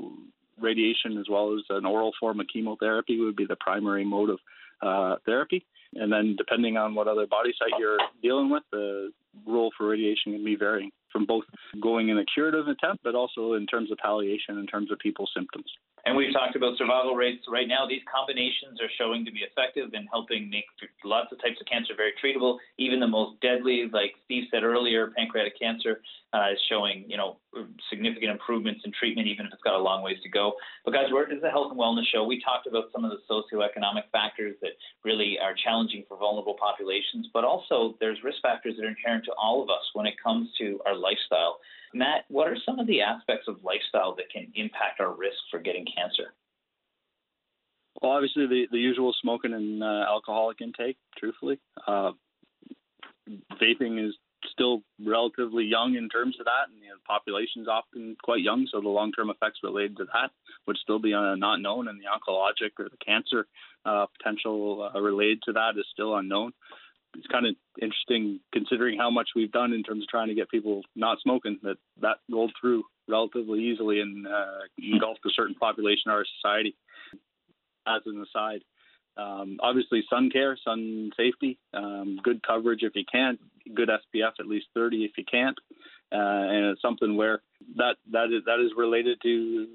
[0.61, 4.39] radiation as well as an oral form of chemotherapy would be the primary mode of
[4.81, 5.65] uh, therapy.
[5.95, 9.11] And then, depending on what other body site you're dealing with, the
[9.47, 11.45] role for radiation can be varying from both
[11.81, 15.31] going in a curative attempt, but also in terms of palliation, in terms of people's
[15.35, 15.71] symptoms.
[16.09, 17.45] And we've talked about survival rates.
[17.47, 20.65] Right now, these combinations are showing to be effective in helping make
[21.05, 22.57] lots of types of cancer very treatable.
[22.79, 26.01] Even the most deadly, like Steve said earlier, pancreatic cancer
[26.33, 27.37] uh, is showing, you know,
[27.91, 30.53] significant improvements in treatment, even if it's got a long ways to go.
[30.83, 32.23] But guys, we're, is a health and wellness show.
[32.23, 34.71] We talked about some of the socioeconomic factors that
[35.05, 39.33] really are challenging for vulnerable populations, but also there's risk factors that are inherent to
[39.37, 41.59] all of us when it comes to our lifestyle.
[41.93, 45.59] Matt, what are some of the aspects of lifestyle that can impact our risk for
[45.59, 46.33] getting cancer?
[48.01, 50.97] Well, obviously the, the usual smoking and uh, alcoholic intake.
[51.17, 52.11] Truthfully, uh,
[53.61, 54.15] vaping is
[54.51, 58.79] still relatively young in terms of that, and the population is often quite young, so
[58.79, 60.31] the long-term effects related to that
[60.65, 63.47] would still be uh, not known, and the oncologic or the cancer
[63.85, 66.53] uh, potential uh, related to that is still unknown
[67.17, 70.49] it's kind of interesting considering how much we've done in terms of trying to get
[70.49, 76.09] people not smoking that that rolled through relatively easily and uh, engulfed a certain population
[76.09, 76.75] of our society.
[77.87, 78.61] As an aside,
[79.17, 83.39] um, obviously sun care, sun safety, um, good coverage if you can't,
[83.73, 85.57] good SPF at least 30 if you can't,
[86.11, 87.41] uh, and it's something where
[87.77, 89.67] that that is that is related to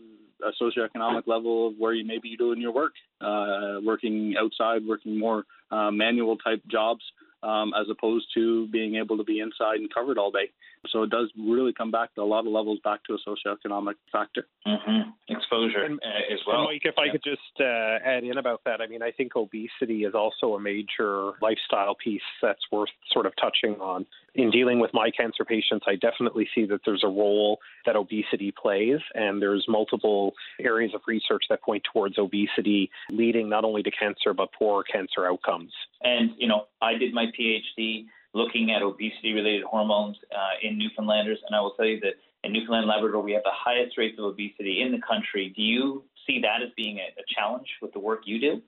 [0.42, 5.18] a socioeconomic level of where you maybe you're doing your work, uh, working outside, working
[5.18, 7.02] more uh, manual type jobs
[7.44, 10.50] um, as opposed to being able to be inside and covered all day.
[10.90, 13.94] So it does really come back to a lot of levels back to a socioeconomic
[14.10, 14.46] factor.
[14.66, 15.10] Mm-hmm.
[15.28, 16.64] Exposure and, uh, as well.
[16.64, 17.04] Mike, if yeah.
[17.04, 20.54] I could just uh, add in about that, I mean, I think obesity is also
[20.54, 24.06] a major lifestyle piece that's worth sort of touching on.
[24.34, 28.52] In dealing with my cancer patients, I definitely see that there's a role that obesity
[28.52, 33.90] plays, and there's multiple areas of research that point towards obesity leading not only to
[33.90, 35.72] cancer but poor cancer outcomes.
[36.02, 41.38] And you know, I did my PhD looking at obesity related hormones uh, in Newfoundlanders.
[41.46, 44.24] And I will tell you that in Newfoundland Labrador, we have the highest rates of
[44.24, 45.52] obesity in the country.
[45.56, 48.62] Do you see that as being a, a challenge with the work you do?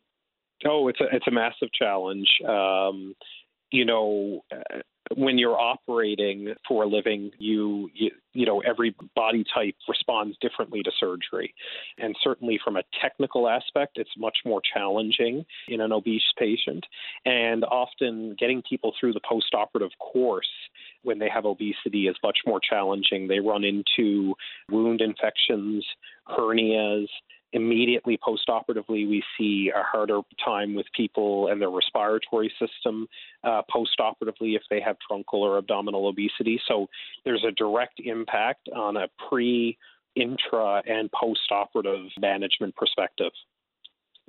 [0.65, 2.29] Oh, it's a it's a massive challenge.
[2.49, 3.15] Um,
[3.71, 4.81] you know, uh,
[5.15, 10.83] when you're operating for a living, you, you you know every body type responds differently
[10.83, 11.55] to surgery,
[11.99, 16.85] and certainly from a technical aspect, it's much more challenging in an obese patient.
[17.25, 20.47] And often, getting people through the post-operative course
[21.03, 23.29] when they have obesity is much more challenging.
[23.29, 24.35] They run into
[24.71, 25.85] wound infections,
[26.29, 27.09] hernias,
[27.53, 33.07] immediately postoperatively, we see a harder time with people and their respiratory system
[33.45, 36.61] uh, postoperatively if they have truncal or abdominal obesity.
[36.67, 36.89] So
[37.25, 39.79] there's a direct impact on a pre,
[40.15, 43.33] intra, and postoperative management perspective.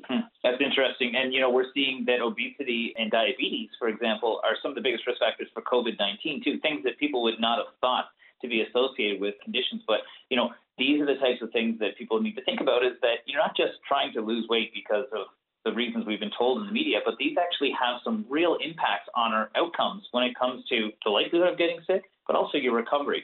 [0.05, 1.13] Hmm, that's interesting.
[1.15, 4.81] And, you know, we're seeing that obesity and diabetes, for example, are some of the
[4.81, 8.05] biggest risk factors for COVID 19, too, things that people would not have thought
[8.41, 9.81] to be associated with conditions.
[9.87, 12.85] But, you know, these are the types of things that people need to think about
[12.85, 15.27] is that you're not just trying to lose weight because of
[15.65, 19.09] the reasons we've been told in the media, but these actually have some real impacts
[19.15, 22.73] on our outcomes when it comes to the likelihood of getting sick, but also your
[22.73, 23.23] recovery.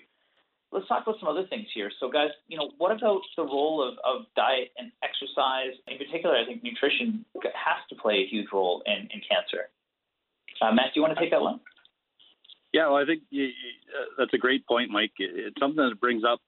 [0.72, 1.92] Let's talk about some other things here.
[2.00, 5.78] So, guys, you know, what about the role of, of diet and exercise?
[5.88, 9.70] In particular, I think nutrition has to play a huge role in, in cancer.
[10.60, 11.60] Uh, Matt, do you want to take that one?
[12.74, 13.52] Yeah, well, I think you, you,
[13.94, 15.12] uh, that's a great point, Mike.
[15.20, 16.42] It's something that brings up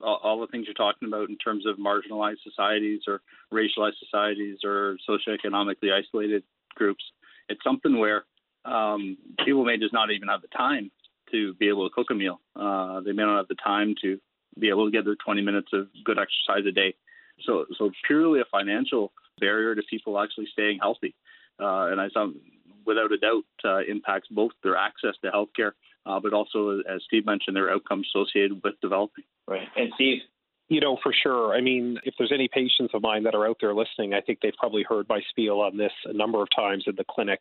[0.00, 3.20] all, all, the things you're talking about in terms of marginalized societies or
[3.52, 6.42] racialized societies or socioeconomically isolated
[6.74, 7.04] groups.
[7.48, 8.24] It's something where
[8.64, 10.90] um, people may just not even have the time
[11.30, 12.40] to be able to cook a meal.
[12.56, 14.18] Uh, they may not have the time to
[14.58, 16.94] be able to get their 20 minutes of good exercise a day.
[17.44, 21.14] So, so purely a financial barrier to people actually staying healthy.
[21.60, 22.28] Uh, and I saw
[22.86, 25.72] without a doubt, uh, impacts both their access to healthcare,
[26.06, 29.24] uh, but also, as Steve mentioned, their outcomes associated with developing.
[29.46, 29.68] Right.
[29.76, 30.22] And Steve,
[30.68, 31.54] you know, for sure.
[31.54, 34.38] I mean, if there's any patients of mine that are out there listening, I think
[34.40, 37.40] they've probably heard my spiel on this a number of times in the clinic.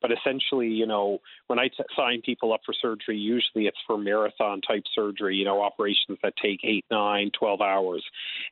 [0.00, 3.98] But essentially, you know, when I t- sign people up for surgery, usually it's for
[3.98, 8.02] marathon type surgery, you know, operations that take eight, nine, 12 hours.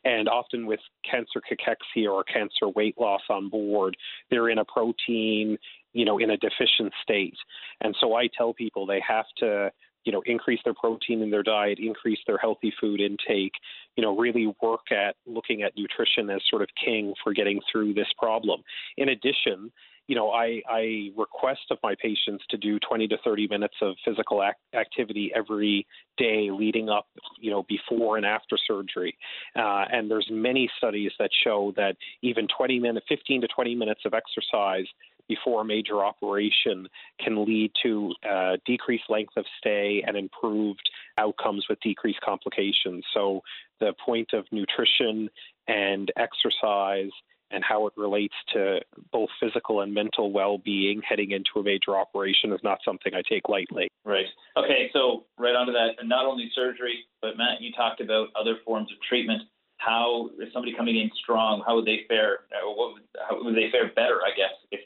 [0.05, 3.97] And often with cancer cachexia or cancer weight loss on board,
[4.31, 5.57] they're in a protein,
[5.95, 7.37] you know, in a deficient state.
[7.81, 9.73] And so I tell people they have to,
[10.05, 13.53] you know, increase their protein in their diet, increase their healthy food intake,
[13.97, 17.95] you know, really work at looking at nutrition as sort of king for getting through
[17.95, 18.63] this problem.
[18.97, 19.71] In addition,
[20.11, 23.95] you know, I, I request of my patients to do 20 to 30 minutes of
[24.05, 25.87] physical ac- activity every
[26.17, 27.07] day leading up,
[27.39, 29.17] you know, before and after surgery.
[29.55, 34.01] Uh, and there's many studies that show that even 20 minutes, 15 to 20 minutes
[34.05, 34.87] of exercise
[35.31, 36.89] before a major operation
[37.25, 43.05] can lead to uh, decreased length of stay and improved outcomes with decreased complications.
[43.15, 43.41] So,
[43.79, 45.31] the point of nutrition
[45.69, 47.13] and exercise
[47.53, 48.81] and how it relates to
[49.13, 53.49] both physical and mental well-being heading into a major operation is not something I take
[53.49, 53.89] lightly.
[54.05, 54.27] Right.
[54.57, 54.91] Okay.
[54.93, 58.91] So right onto that, and not only surgery, but Matt, you talked about other forms
[58.93, 59.43] of treatment.
[59.79, 61.63] How is somebody coming in strong?
[61.67, 62.41] How would they fare?
[62.65, 64.21] What would, how would they fare better?
[64.23, 64.81] I guess if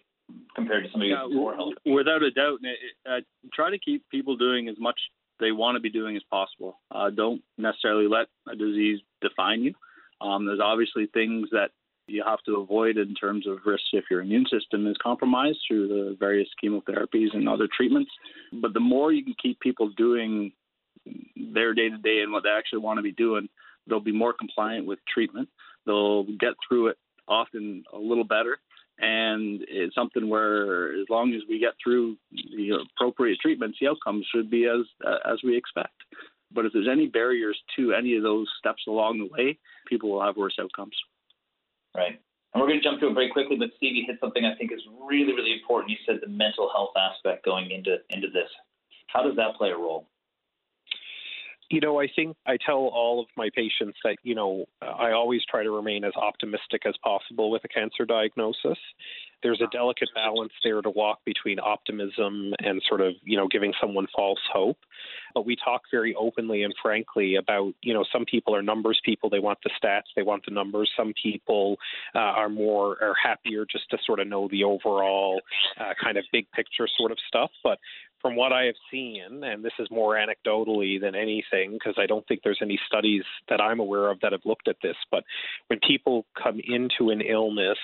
[0.55, 1.75] compared to somebody yeah, who's more healthy.
[1.87, 2.61] Without a doubt,
[3.09, 3.21] uh,
[3.53, 4.99] try to keep people doing as much
[5.41, 6.79] they want to be doing as possible.
[6.91, 9.75] Uh, don't necessarily let a disease define you.
[10.21, 11.71] Um, there's obviously things that
[12.07, 15.89] you have to avoid in terms of risks if your immune system is compromised through
[15.89, 18.11] the various chemotherapies and other treatments.
[18.53, 20.53] But the more you can keep people doing
[21.37, 23.49] their day to day and what they actually want to be doing,
[23.87, 25.49] they'll be more compliant with treatment.
[25.87, 28.59] They'll get through it often a little better.
[28.99, 34.27] And it's something where, as long as we get through the appropriate treatments, the outcomes
[34.33, 35.95] should be as uh, as we expect.
[36.53, 40.23] But if there's any barriers to any of those steps along the way, people will
[40.23, 40.97] have worse outcomes.
[41.97, 42.21] Right.
[42.55, 44.71] And we're going to jump to a break quickly, but Steve, hit something I think
[44.73, 45.91] is really, really important.
[45.91, 48.49] You said the mental health aspect going into into this.
[49.09, 50.07] How does that play a role?
[51.71, 55.41] You know, I think I tell all of my patients that, you know, I always
[55.51, 58.79] try to remain as optimistic as possible with a cancer diagnosis.
[59.43, 63.73] There's a delicate balance there to walk between optimism and sort of, you know, giving
[63.81, 64.79] someone false hope.
[65.35, 69.29] But we talk very openly and frankly about, you know, some people are numbers people.
[69.29, 70.91] They want the stats, they want the numbers.
[70.97, 71.77] Some people
[72.15, 75.41] uh, are more, are happier just to sort of know the overall
[75.79, 77.51] uh, kind of big picture sort of stuff.
[77.63, 77.79] But
[78.25, 82.27] from what I have seen, and this is more anecdotally than anything, because I don't
[82.27, 85.25] think there's any studies that I'm aware of that have looked at this, but
[85.67, 87.77] when people come into an illness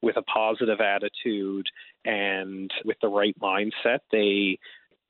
[0.00, 1.66] with a positive attitude
[2.04, 4.60] and with the right mindset, they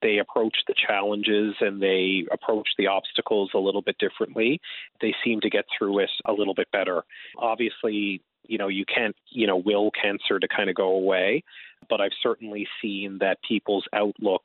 [0.00, 4.58] they approach the challenges and they approach the obstacles a little bit differently.
[5.02, 7.04] They seem to get through it a little bit better.
[7.38, 11.44] Obviously, you know, you can't, you know, will cancer to kind of go away.
[11.88, 14.42] But I've certainly seen that people's outlook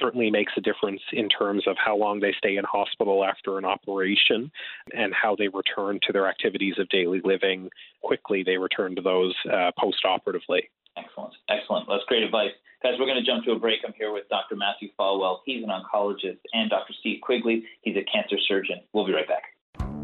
[0.00, 3.64] certainly makes a difference in terms of how long they stay in hospital after an
[3.64, 4.52] operation
[4.96, 7.70] and how they return to their activities of daily living.
[8.02, 10.70] Quickly, they return to those uh, post operatively.
[10.96, 11.34] Excellent.
[11.48, 11.86] Excellent.
[11.88, 12.52] That's great advice.
[12.82, 13.80] Guys, we're going to jump to a break.
[13.84, 14.54] I'm here with Dr.
[14.54, 15.38] Matthew Follwell.
[15.44, 16.92] He's an oncologist, and Dr.
[17.00, 17.64] Steve Quigley.
[17.82, 18.80] He's a cancer surgeon.
[18.92, 19.55] We'll be right back.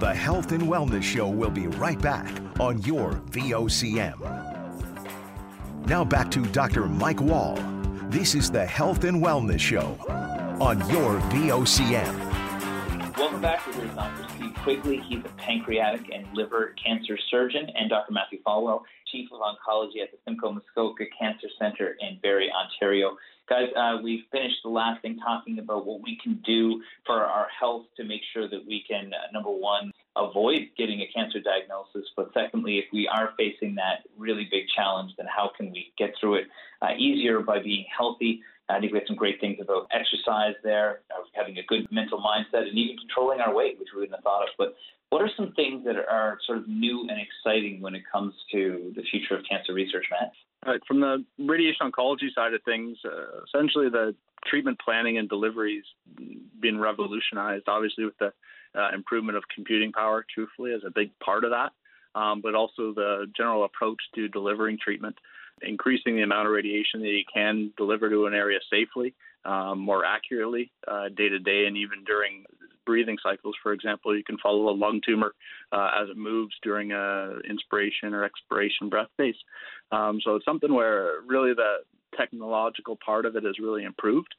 [0.03, 2.27] The Health and Wellness Show will be right back
[2.59, 4.19] on your VOCM.
[5.87, 6.87] Now back to Dr.
[6.87, 7.55] Mike Wall.
[8.09, 9.97] This is the Health and Wellness Show
[10.61, 13.17] on your VOCM.
[13.17, 13.65] Welcome back.
[13.65, 14.27] We're with Dr.
[14.35, 15.01] Steve Quigley.
[15.09, 18.13] He's a pancreatic and liver cancer surgeon, and Dr.
[18.13, 18.83] Matthew Follwell,
[19.13, 23.17] Chief of Oncology at the Simcoe Muskoka Cancer Center in Barrie, Ontario.
[23.49, 27.47] Guys, uh, we finished the last thing talking about what we can do for our
[27.61, 32.09] health to make sure that we can, uh, number one, avoid getting a cancer diagnosis.
[32.17, 36.15] But secondly, if we are facing that really big challenge, then how can we get
[36.19, 36.47] through it
[36.81, 38.43] uh, easier by being healthy?
[38.69, 42.19] I think we have some great things about exercise there, uh, having a good mental
[42.19, 44.49] mindset, and even controlling our weight, which we wouldn't have thought of.
[44.57, 44.75] But
[45.11, 48.93] what are some things that are sort of new and exciting when it comes to
[48.97, 50.33] the future of cancer research, Matt?
[50.65, 54.15] Right, from the radiation oncology side of things, uh, essentially the
[54.47, 56.27] treatment planning and delivery has
[56.61, 58.33] been revolutionized, obviously, with the
[58.79, 61.73] uh, improvement of computing power, truthfully, as a big part of that,
[62.19, 65.17] um, but also the general approach to delivering treatment,
[65.61, 70.05] increasing the amount of radiation that you can deliver to an area safely, um, more
[70.05, 72.45] accurately, uh, day to day, and even during
[72.85, 73.55] breathing cycles.
[73.63, 75.33] For example, you can follow a lung tumor
[75.73, 79.37] uh, as it moves during a inspiration or expiration breath phase.
[79.91, 81.79] Um, so it's something where really the
[82.17, 84.35] technological part of it has really improved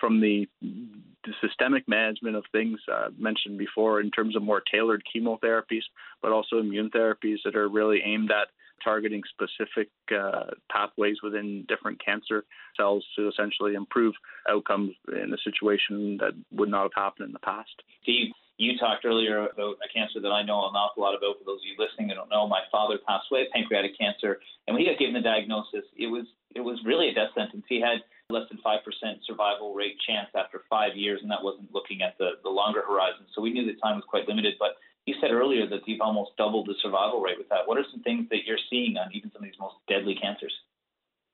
[0.00, 5.02] from the, the systemic management of things uh, mentioned before in terms of more tailored
[5.14, 5.82] chemotherapies,
[6.22, 8.48] but also immune therapies that are really aimed at
[8.82, 12.44] targeting specific uh, pathways within different cancer
[12.76, 14.14] cells to essentially improve
[14.48, 17.82] outcomes in a situation that would not have happened in the past.
[18.02, 21.36] Steve, you talked earlier about a cancer that I know an awful lot about.
[21.38, 24.40] For those of you listening that don't know, my father passed away of pancreatic cancer,
[24.66, 26.24] and when he got given the diagnosis, it was
[26.54, 27.64] it was really a death sentence.
[27.68, 28.00] He had
[28.32, 32.16] less than five percent survival rate chance after five years, and that wasn't looking at
[32.16, 33.28] the the longer horizon.
[33.36, 34.56] So we knew the time was quite limited.
[34.58, 37.66] But you said earlier that you've almost doubled the survival rate with that.
[37.66, 40.52] What are some things that you're seeing on even some of these most deadly cancers?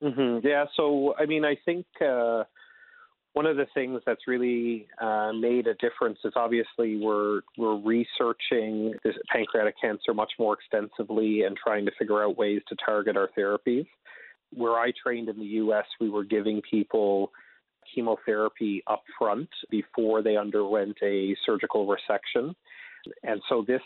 [0.03, 0.47] Mm-hmm.
[0.47, 2.45] Yeah, so I mean, I think uh,
[3.33, 8.95] one of the things that's really uh, made a difference is obviously we're we're researching
[9.05, 13.31] this pancreatic cancer much more extensively and trying to figure out ways to target our
[13.37, 13.87] therapies.
[14.55, 17.33] where I trained in the U.S., we were giving people
[17.95, 22.55] chemotherapy up front before they underwent a surgical resection.
[23.23, 23.83] And so this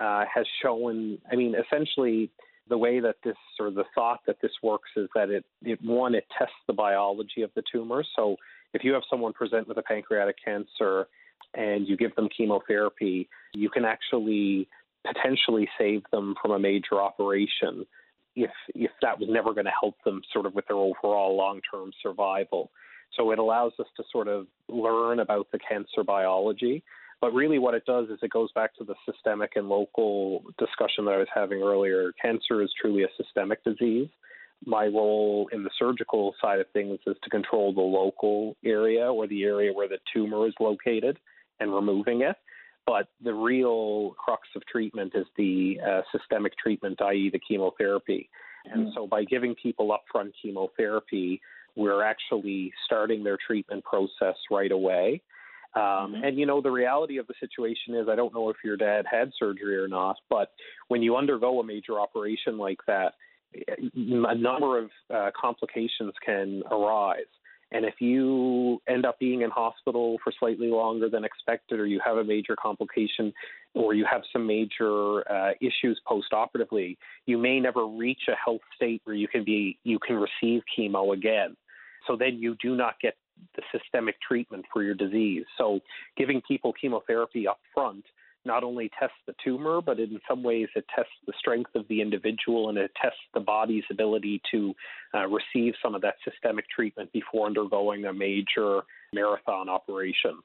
[0.00, 2.30] uh, has shown, I mean, essentially,
[2.68, 6.14] the way that this or the thought that this works is that it, it one
[6.14, 8.04] it tests the biology of the tumor.
[8.16, 8.36] So
[8.72, 11.06] if you have someone present with a pancreatic cancer
[11.54, 14.68] and you give them chemotherapy you can actually
[15.06, 17.84] potentially save them from a major operation
[18.36, 21.90] if if that was never going to help them sort of with their overall long-term
[22.02, 22.70] survival.
[23.16, 26.82] So it allows us to sort of learn about the cancer biology
[27.22, 31.04] but really, what it does is it goes back to the systemic and local discussion
[31.04, 32.10] that I was having earlier.
[32.20, 34.08] Cancer is truly a systemic disease.
[34.66, 39.28] My role in the surgical side of things is to control the local area or
[39.28, 41.16] the area where the tumor is located
[41.60, 42.34] and removing it.
[42.88, 48.28] But the real crux of treatment is the uh, systemic treatment, i.e., the chemotherapy.
[48.64, 51.40] And so by giving people upfront chemotherapy,
[51.76, 55.22] we're actually starting their treatment process right away.
[55.74, 56.24] Um, mm-hmm.
[56.24, 59.04] And you know, the reality of the situation is, I don't know if your dad
[59.10, 60.50] had surgery or not, but
[60.88, 63.14] when you undergo a major operation like that,
[63.54, 67.24] a number of uh, complications can arise.
[67.74, 72.00] And if you end up being in hospital for slightly longer than expected, or you
[72.04, 73.32] have a major complication,
[73.74, 79.00] or you have some major uh, issues post-operatively, you may never reach a health state
[79.04, 81.56] where you can be you can receive chemo again.
[82.06, 83.14] So then you do not get
[83.56, 85.44] the systemic treatment for your disease.
[85.58, 85.80] So,
[86.16, 88.04] giving people chemotherapy up front
[88.44, 92.00] not only tests the tumor, but in some ways it tests the strength of the
[92.00, 94.74] individual and it tests the body's ability to
[95.14, 98.80] uh, receive some of that systemic treatment before undergoing a major
[99.12, 100.38] marathon operation.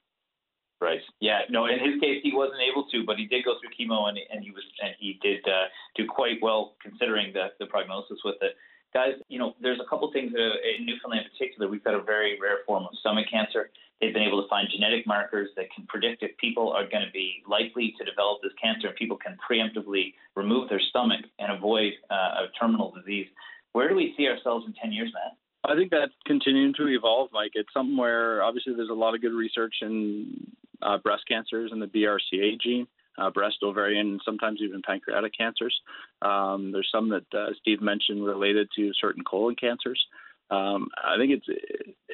[0.80, 1.02] Right.
[1.20, 1.40] Yeah.
[1.50, 1.66] No.
[1.66, 4.44] In his case, he wasn't able to, but he did go through chemo, and, and
[4.44, 8.54] he was, and he did uh, do quite well considering the the prognosis with it
[8.94, 12.02] guys, you know, there's a couple things that, in Newfoundland in particular, we've got a
[12.02, 13.70] very rare form of stomach cancer.
[14.00, 17.12] They've been able to find genetic markers that can predict if people are going to
[17.12, 21.94] be likely to develop this cancer, and people can preemptively remove their stomach and avoid
[22.12, 23.28] uh, a terminal disease.
[23.74, 25.38] Where do we see ourselves in 10 years, Matt?
[25.70, 27.52] I think that's continuing to evolve, Mike.
[27.56, 31.82] It's something where obviously there's a lot of good research in uh, breast cancers and
[31.82, 35.80] the BRCA gene uh, breast, ovarian, and sometimes even pancreatic cancers.
[36.22, 40.04] Um, there's some that uh, Steve mentioned related to certain colon cancers.
[40.50, 41.48] Um, I think it's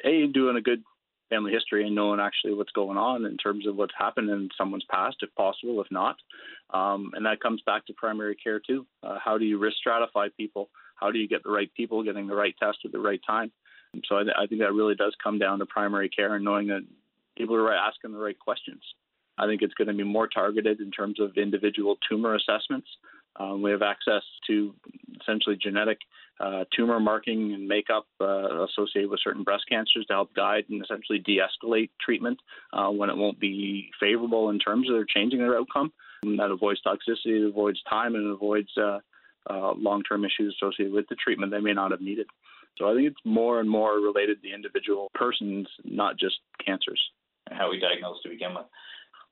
[0.04, 0.82] a doing a good
[1.30, 4.84] family history and knowing actually what's going on in terms of what's happened in someone's
[4.90, 6.16] past, if possible, if not.
[6.72, 8.86] Um, and that comes back to primary care too.
[9.02, 10.70] Uh, how do you risk stratify people?
[10.96, 13.52] How do you get the right people getting the right test at the right time?
[14.08, 16.66] so I, th- I think that really does come down to primary care and knowing
[16.68, 16.84] that
[17.36, 18.82] people are asking the right questions.
[19.38, 22.88] I think it's going to be more targeted in terms of individual tumor assessments.
[23.36, 24.74] Um, we have access to
[25.20, 25.98] essentially genetic
[26.40, 30.82] uh, tumor marking and makeup uh, associated with certain breast cancers to help guide and
[30.82, 32.38] essentially de escalate treatment
[32.72, 35.92] uh, when it won't be favorable in terms of changing their outcome.
[36.22, 38.98] And that avoids toxicity, it avoids time, and it avoids uh,
[39.48, 42.26] uh, long term issues associated with the treatment they may not have needed.
[42.78, 47.00] So I think it's more and more related to individual persons, not just cancers.
[47.50, 48.64] How we diagnose to begin with.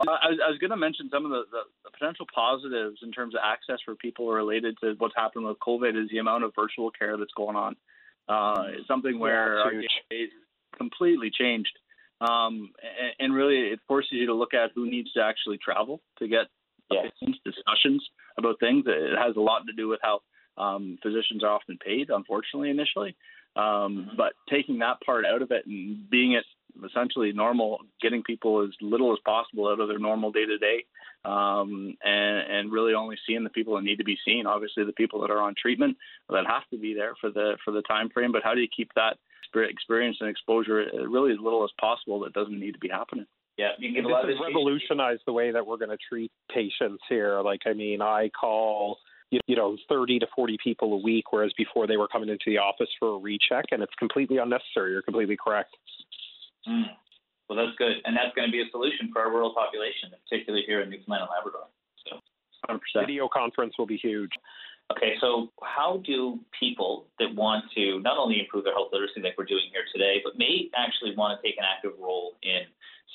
[0.01, 2.99] Uh, I was, I was going to mention some of the, the, the, potential positives
[3.03, 6.45] in terms of access for people related to what's happened with COVID is the amount
[6.45, 7.76] of virtual care that's going on.
[8.28, 10.30] Uh, it's something where yeah, days
[10.76, 11.78] completely changed.
[12.20, 16.01] Um, and, and, really, it forces you to look at who needs to actually travel
[16.18, 16.47] to get
[16.90, 17.11] yes.
[17.45, 18.05] discussions
[18.38, 18.84] about things.
[18.86, 20.20] It has a lot to do with how
[20.57, 23.16] um, physicians are often paid, unfortunately, initially.
[23.57, 23.62] Um,
[24.07, 24.16] mm-hmm.
[24.16, 26.45] But taking that part out of it and being it
[26.84, 30.84] essentially normal, getting people as little as possible out of their normal day to day,
[31.24, 34.46] and and really only seeing the people that need to be seen.
[34.46, 35.96] Obviously, the people that are on treatment
[36.28, 38.32] that have to be there for the for the time frame.
[38.32, 39.18] But how do you keep that
[39.54, 43.26] experience and exposure uh, really as little as possible that doesn't need to be happening?
[43.58, 47.40] Yeah, you can this has revolutionized the way that we're going to treat patients here.
[47.42, 48.98] Like, I mean, I call
[49.46, 52.58] you know 30 to 40 people a week, whereas before they were coming into the
[52.58, 54.92] office for a recheck, and it's completely unnecessary.
[54.92, 55.76] You're completely correct.
[56.68, 56.90] Mm.
[57.48, 60.64] Well, that's good, and that's going to be a solution for our rural population, particularly
[60.66, 61.68] here in Newfoundland and Labrador.
[62.06, 62.20] So,
[62.70, 63.06] 100%.
[63.06, 64.30] Video conference will be huge.
[64.90, 69.34] Okay, so how do people that want to not only improve their health literacy like
[69.38, 72.62] we're doing here today, but may actually want to take an active role in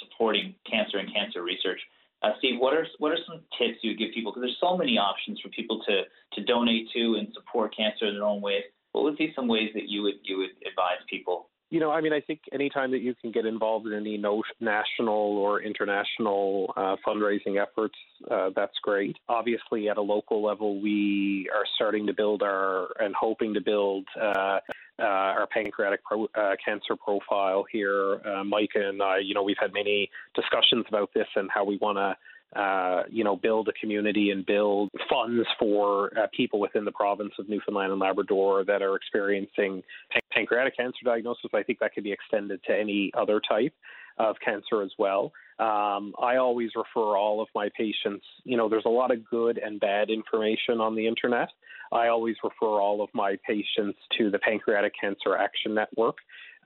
[0.02, 1.80] supporting cancer and cancer research?
[2.24, 4.32] Uh, Steve, what are what are some tips you would give people?
[4.32, 8.16] Because there's so many options for people to to donate to and support cancer in
[8.16, 8.64] their own ways.
[8.94, 12.00] What would be some ways that you would you would advise people you know, I
[12.00, 16.74] mean, I think anytime that you can get involved in any no, national or international
[16.78, 17.96] uh, fundraising efforts,
[18.32, 19.18] uh, that's great.
[19.28, 24.06] Obviously, at a local level, we are starting to build our and hoping to build
[24.22, 24.60] uh,
[25.00, 28.22] uh, our pancreatic pro, uh, cancer profile here.
[28.26, 31.78] Uh, Micah and I, you know, we've had many discussions about this and how we
[31.78, 32.16] want to
[32.56, 37.34] uh, you know, build a community and build funds for uh, people within the province
[37.40, 41.52] of Newfoundland and Labrador that are experiencing pan- pancreatic cancer diagnosis.
[41.54, 43.74] I think that could be extended to any other type
[44.18, 45.32] of cancer as well.
[45.60, 49.58] Um, I always refer all of my patients, you know, there's a lot of good
[49.58, 51.50] and bad information on the internet.
[51.92, 56.18] I always refer all of my patients to the Pancreatic Cancer Action Network.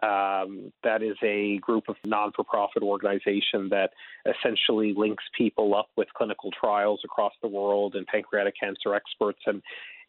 [0.01, 3.91] Um, that is a group of non for profit organization that
[4.25, 9.61] essentially links people up with clinical trials across the world and pancreatic cancer experts and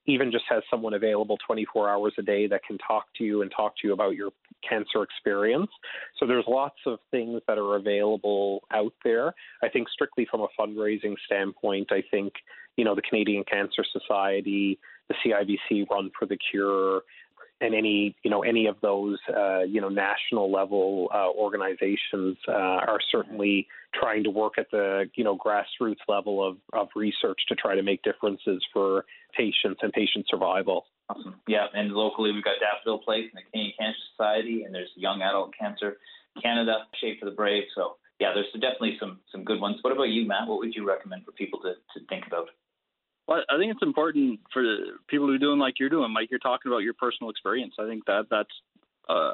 [0.06, 3.52] even just has someone available 24 hours a day that can talk to you and
[3.54, 4.30] talk to you about your
[4.68, 5.70] cancer experience.
[6.18, 9.34] So there's lots of things that are available out there.
[9.62, 12.32] I think strictly from a fundraising standpoint, I think
[12.76, 14.78] you know the Canadian Cancer Society,
[15.08, 17.02] the CIBC Run for the Cure,
[17.62, 22.52] and any you know any of those uh, you know national level uh, organizations uh,
[22.52, 27.54] are certainly trying to work at the you know grassroots level of, of research to
[27.54, 29.04] try to make differences for
[29.36, 30.86] patients and patient survival.
[31.08, 31.36] Awesome.
[31.46, 35.22] Yeah, and locally we've got Daffodil Place and the Canadian Cancer Society, and there's Young
[35.22, 35.96] Adult Cancer
[36.42, 37.64] Canada, Shape for the Brave.
[37.74, 39.78] So yeah, there's definitely some some good ones.
[39.82, 40.48] What about you, Matt?
[40.48, 42.48] What would you recommend for people to, to think about?
[43.28, 44.62] Well, I think it's important for
[45.08, 46.28] people who are doing like you're doing, Mike.
[46.30, 47.74] You're talking about your personal experience.
[47.78, 48.50] I think that that's
[49.08, 49.32] uh,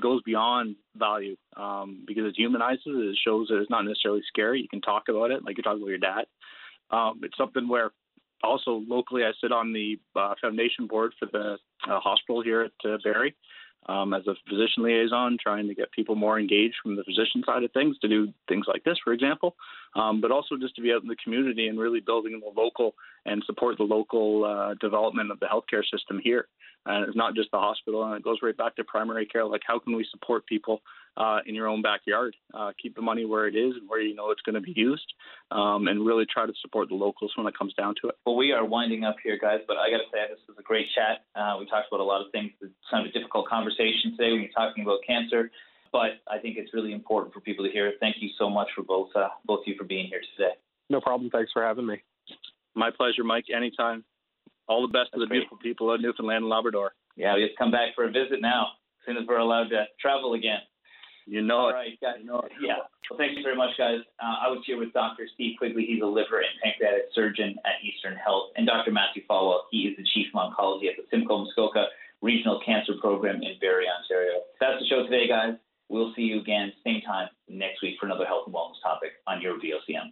[0.00, 2.82] goes beyond value um, because it humanizes.
[2.86, 4.60] It It shows that it's not necessarily scary.
[4.60, 6.24] You can talk about it, like you're talking about your dad.
[6.90, 7.90] Um, it's something where
[8.42, 11.58] also locally, I sit on the uh, foundation board for the
[11.88, 16.38] uh, hospital here at uh, um, as a physician liaison, trying to get people more
[16.38, 19.56] engaged from the physician side of things to do things like this, for example,
[19.94, 22.94] um, but also just to be out in the community and really building the local
[23.26, 26.46] and support the local uh, development of the healthcare system here.
[26.84, 29.44] And it's not just the hospital, and it goes right back to primary care.
[29.44, 30.82] Like, how can we support people
[31.16, 32.34] uh, in your own backyard?
[32.52, 34.72] Uh, keep the money where it is and where you know it's going to be
[34.74, 35.06] used,
[35.52, 38.16] um, and really try to support the locals when it comes down to it.
[38.26, 40.62] Well, we are winding up here, guys, but I got to say, this was a
[40.62, 41.22] great chat.
[41.36, 42.50] Uh, we talked about a lot of things.
[42.60, 45.52] It's kind of a difficult conversation today when you're talking about cancer,
[45.92, 47.92] but I think it's really important for people to hear.
[48.00, 50.52] Thank you so much for both, uh, both of you for being here today.
[50.90, 51.30] No problem.
[51.30, 52.02] Thanks for having me.
[52.74, 53.46] My pleasure, Mike.
[53.54, 54.04] Anytime.
[54.68, 55.38] All the best That's to the great.
[55.40, 56.92] beautiful people of Newfoundland and Labrador.
[57.16, 58.68] Yeah, we have to come back for a visit now,
[59.00, 60.60] as soon as we're allowed to travel again.
[61.26, 61.72] You know All it.
[61.74, 62.14] right, guys.
[62.20, 62.52] You know it.
[62.62, 62.82] Yeah.
[63.10, 64.00] Well, thank you very much, guys.
[64.22, 65.26] Uh, I was here with Dr.
[65.34, 65.84] Steve Quigley.
[65.86, 68.90] He's a liver and pancreatic surgeon at Eastern Health, and Dr.
[68.90, 69.66] Matthew Follwell.
[69.70, 71.86] He is the chief of oncology at the Simcoe Muskoka
[72.22, 74.40] Regional Cancer Program in Barrie, Ontario.
[74.60, 75.54] That's the show today, guys.
[75.92, 79.42] We'll see you again same time next week for another health and wellness topic on
[79.42, 80.10] your VOCM.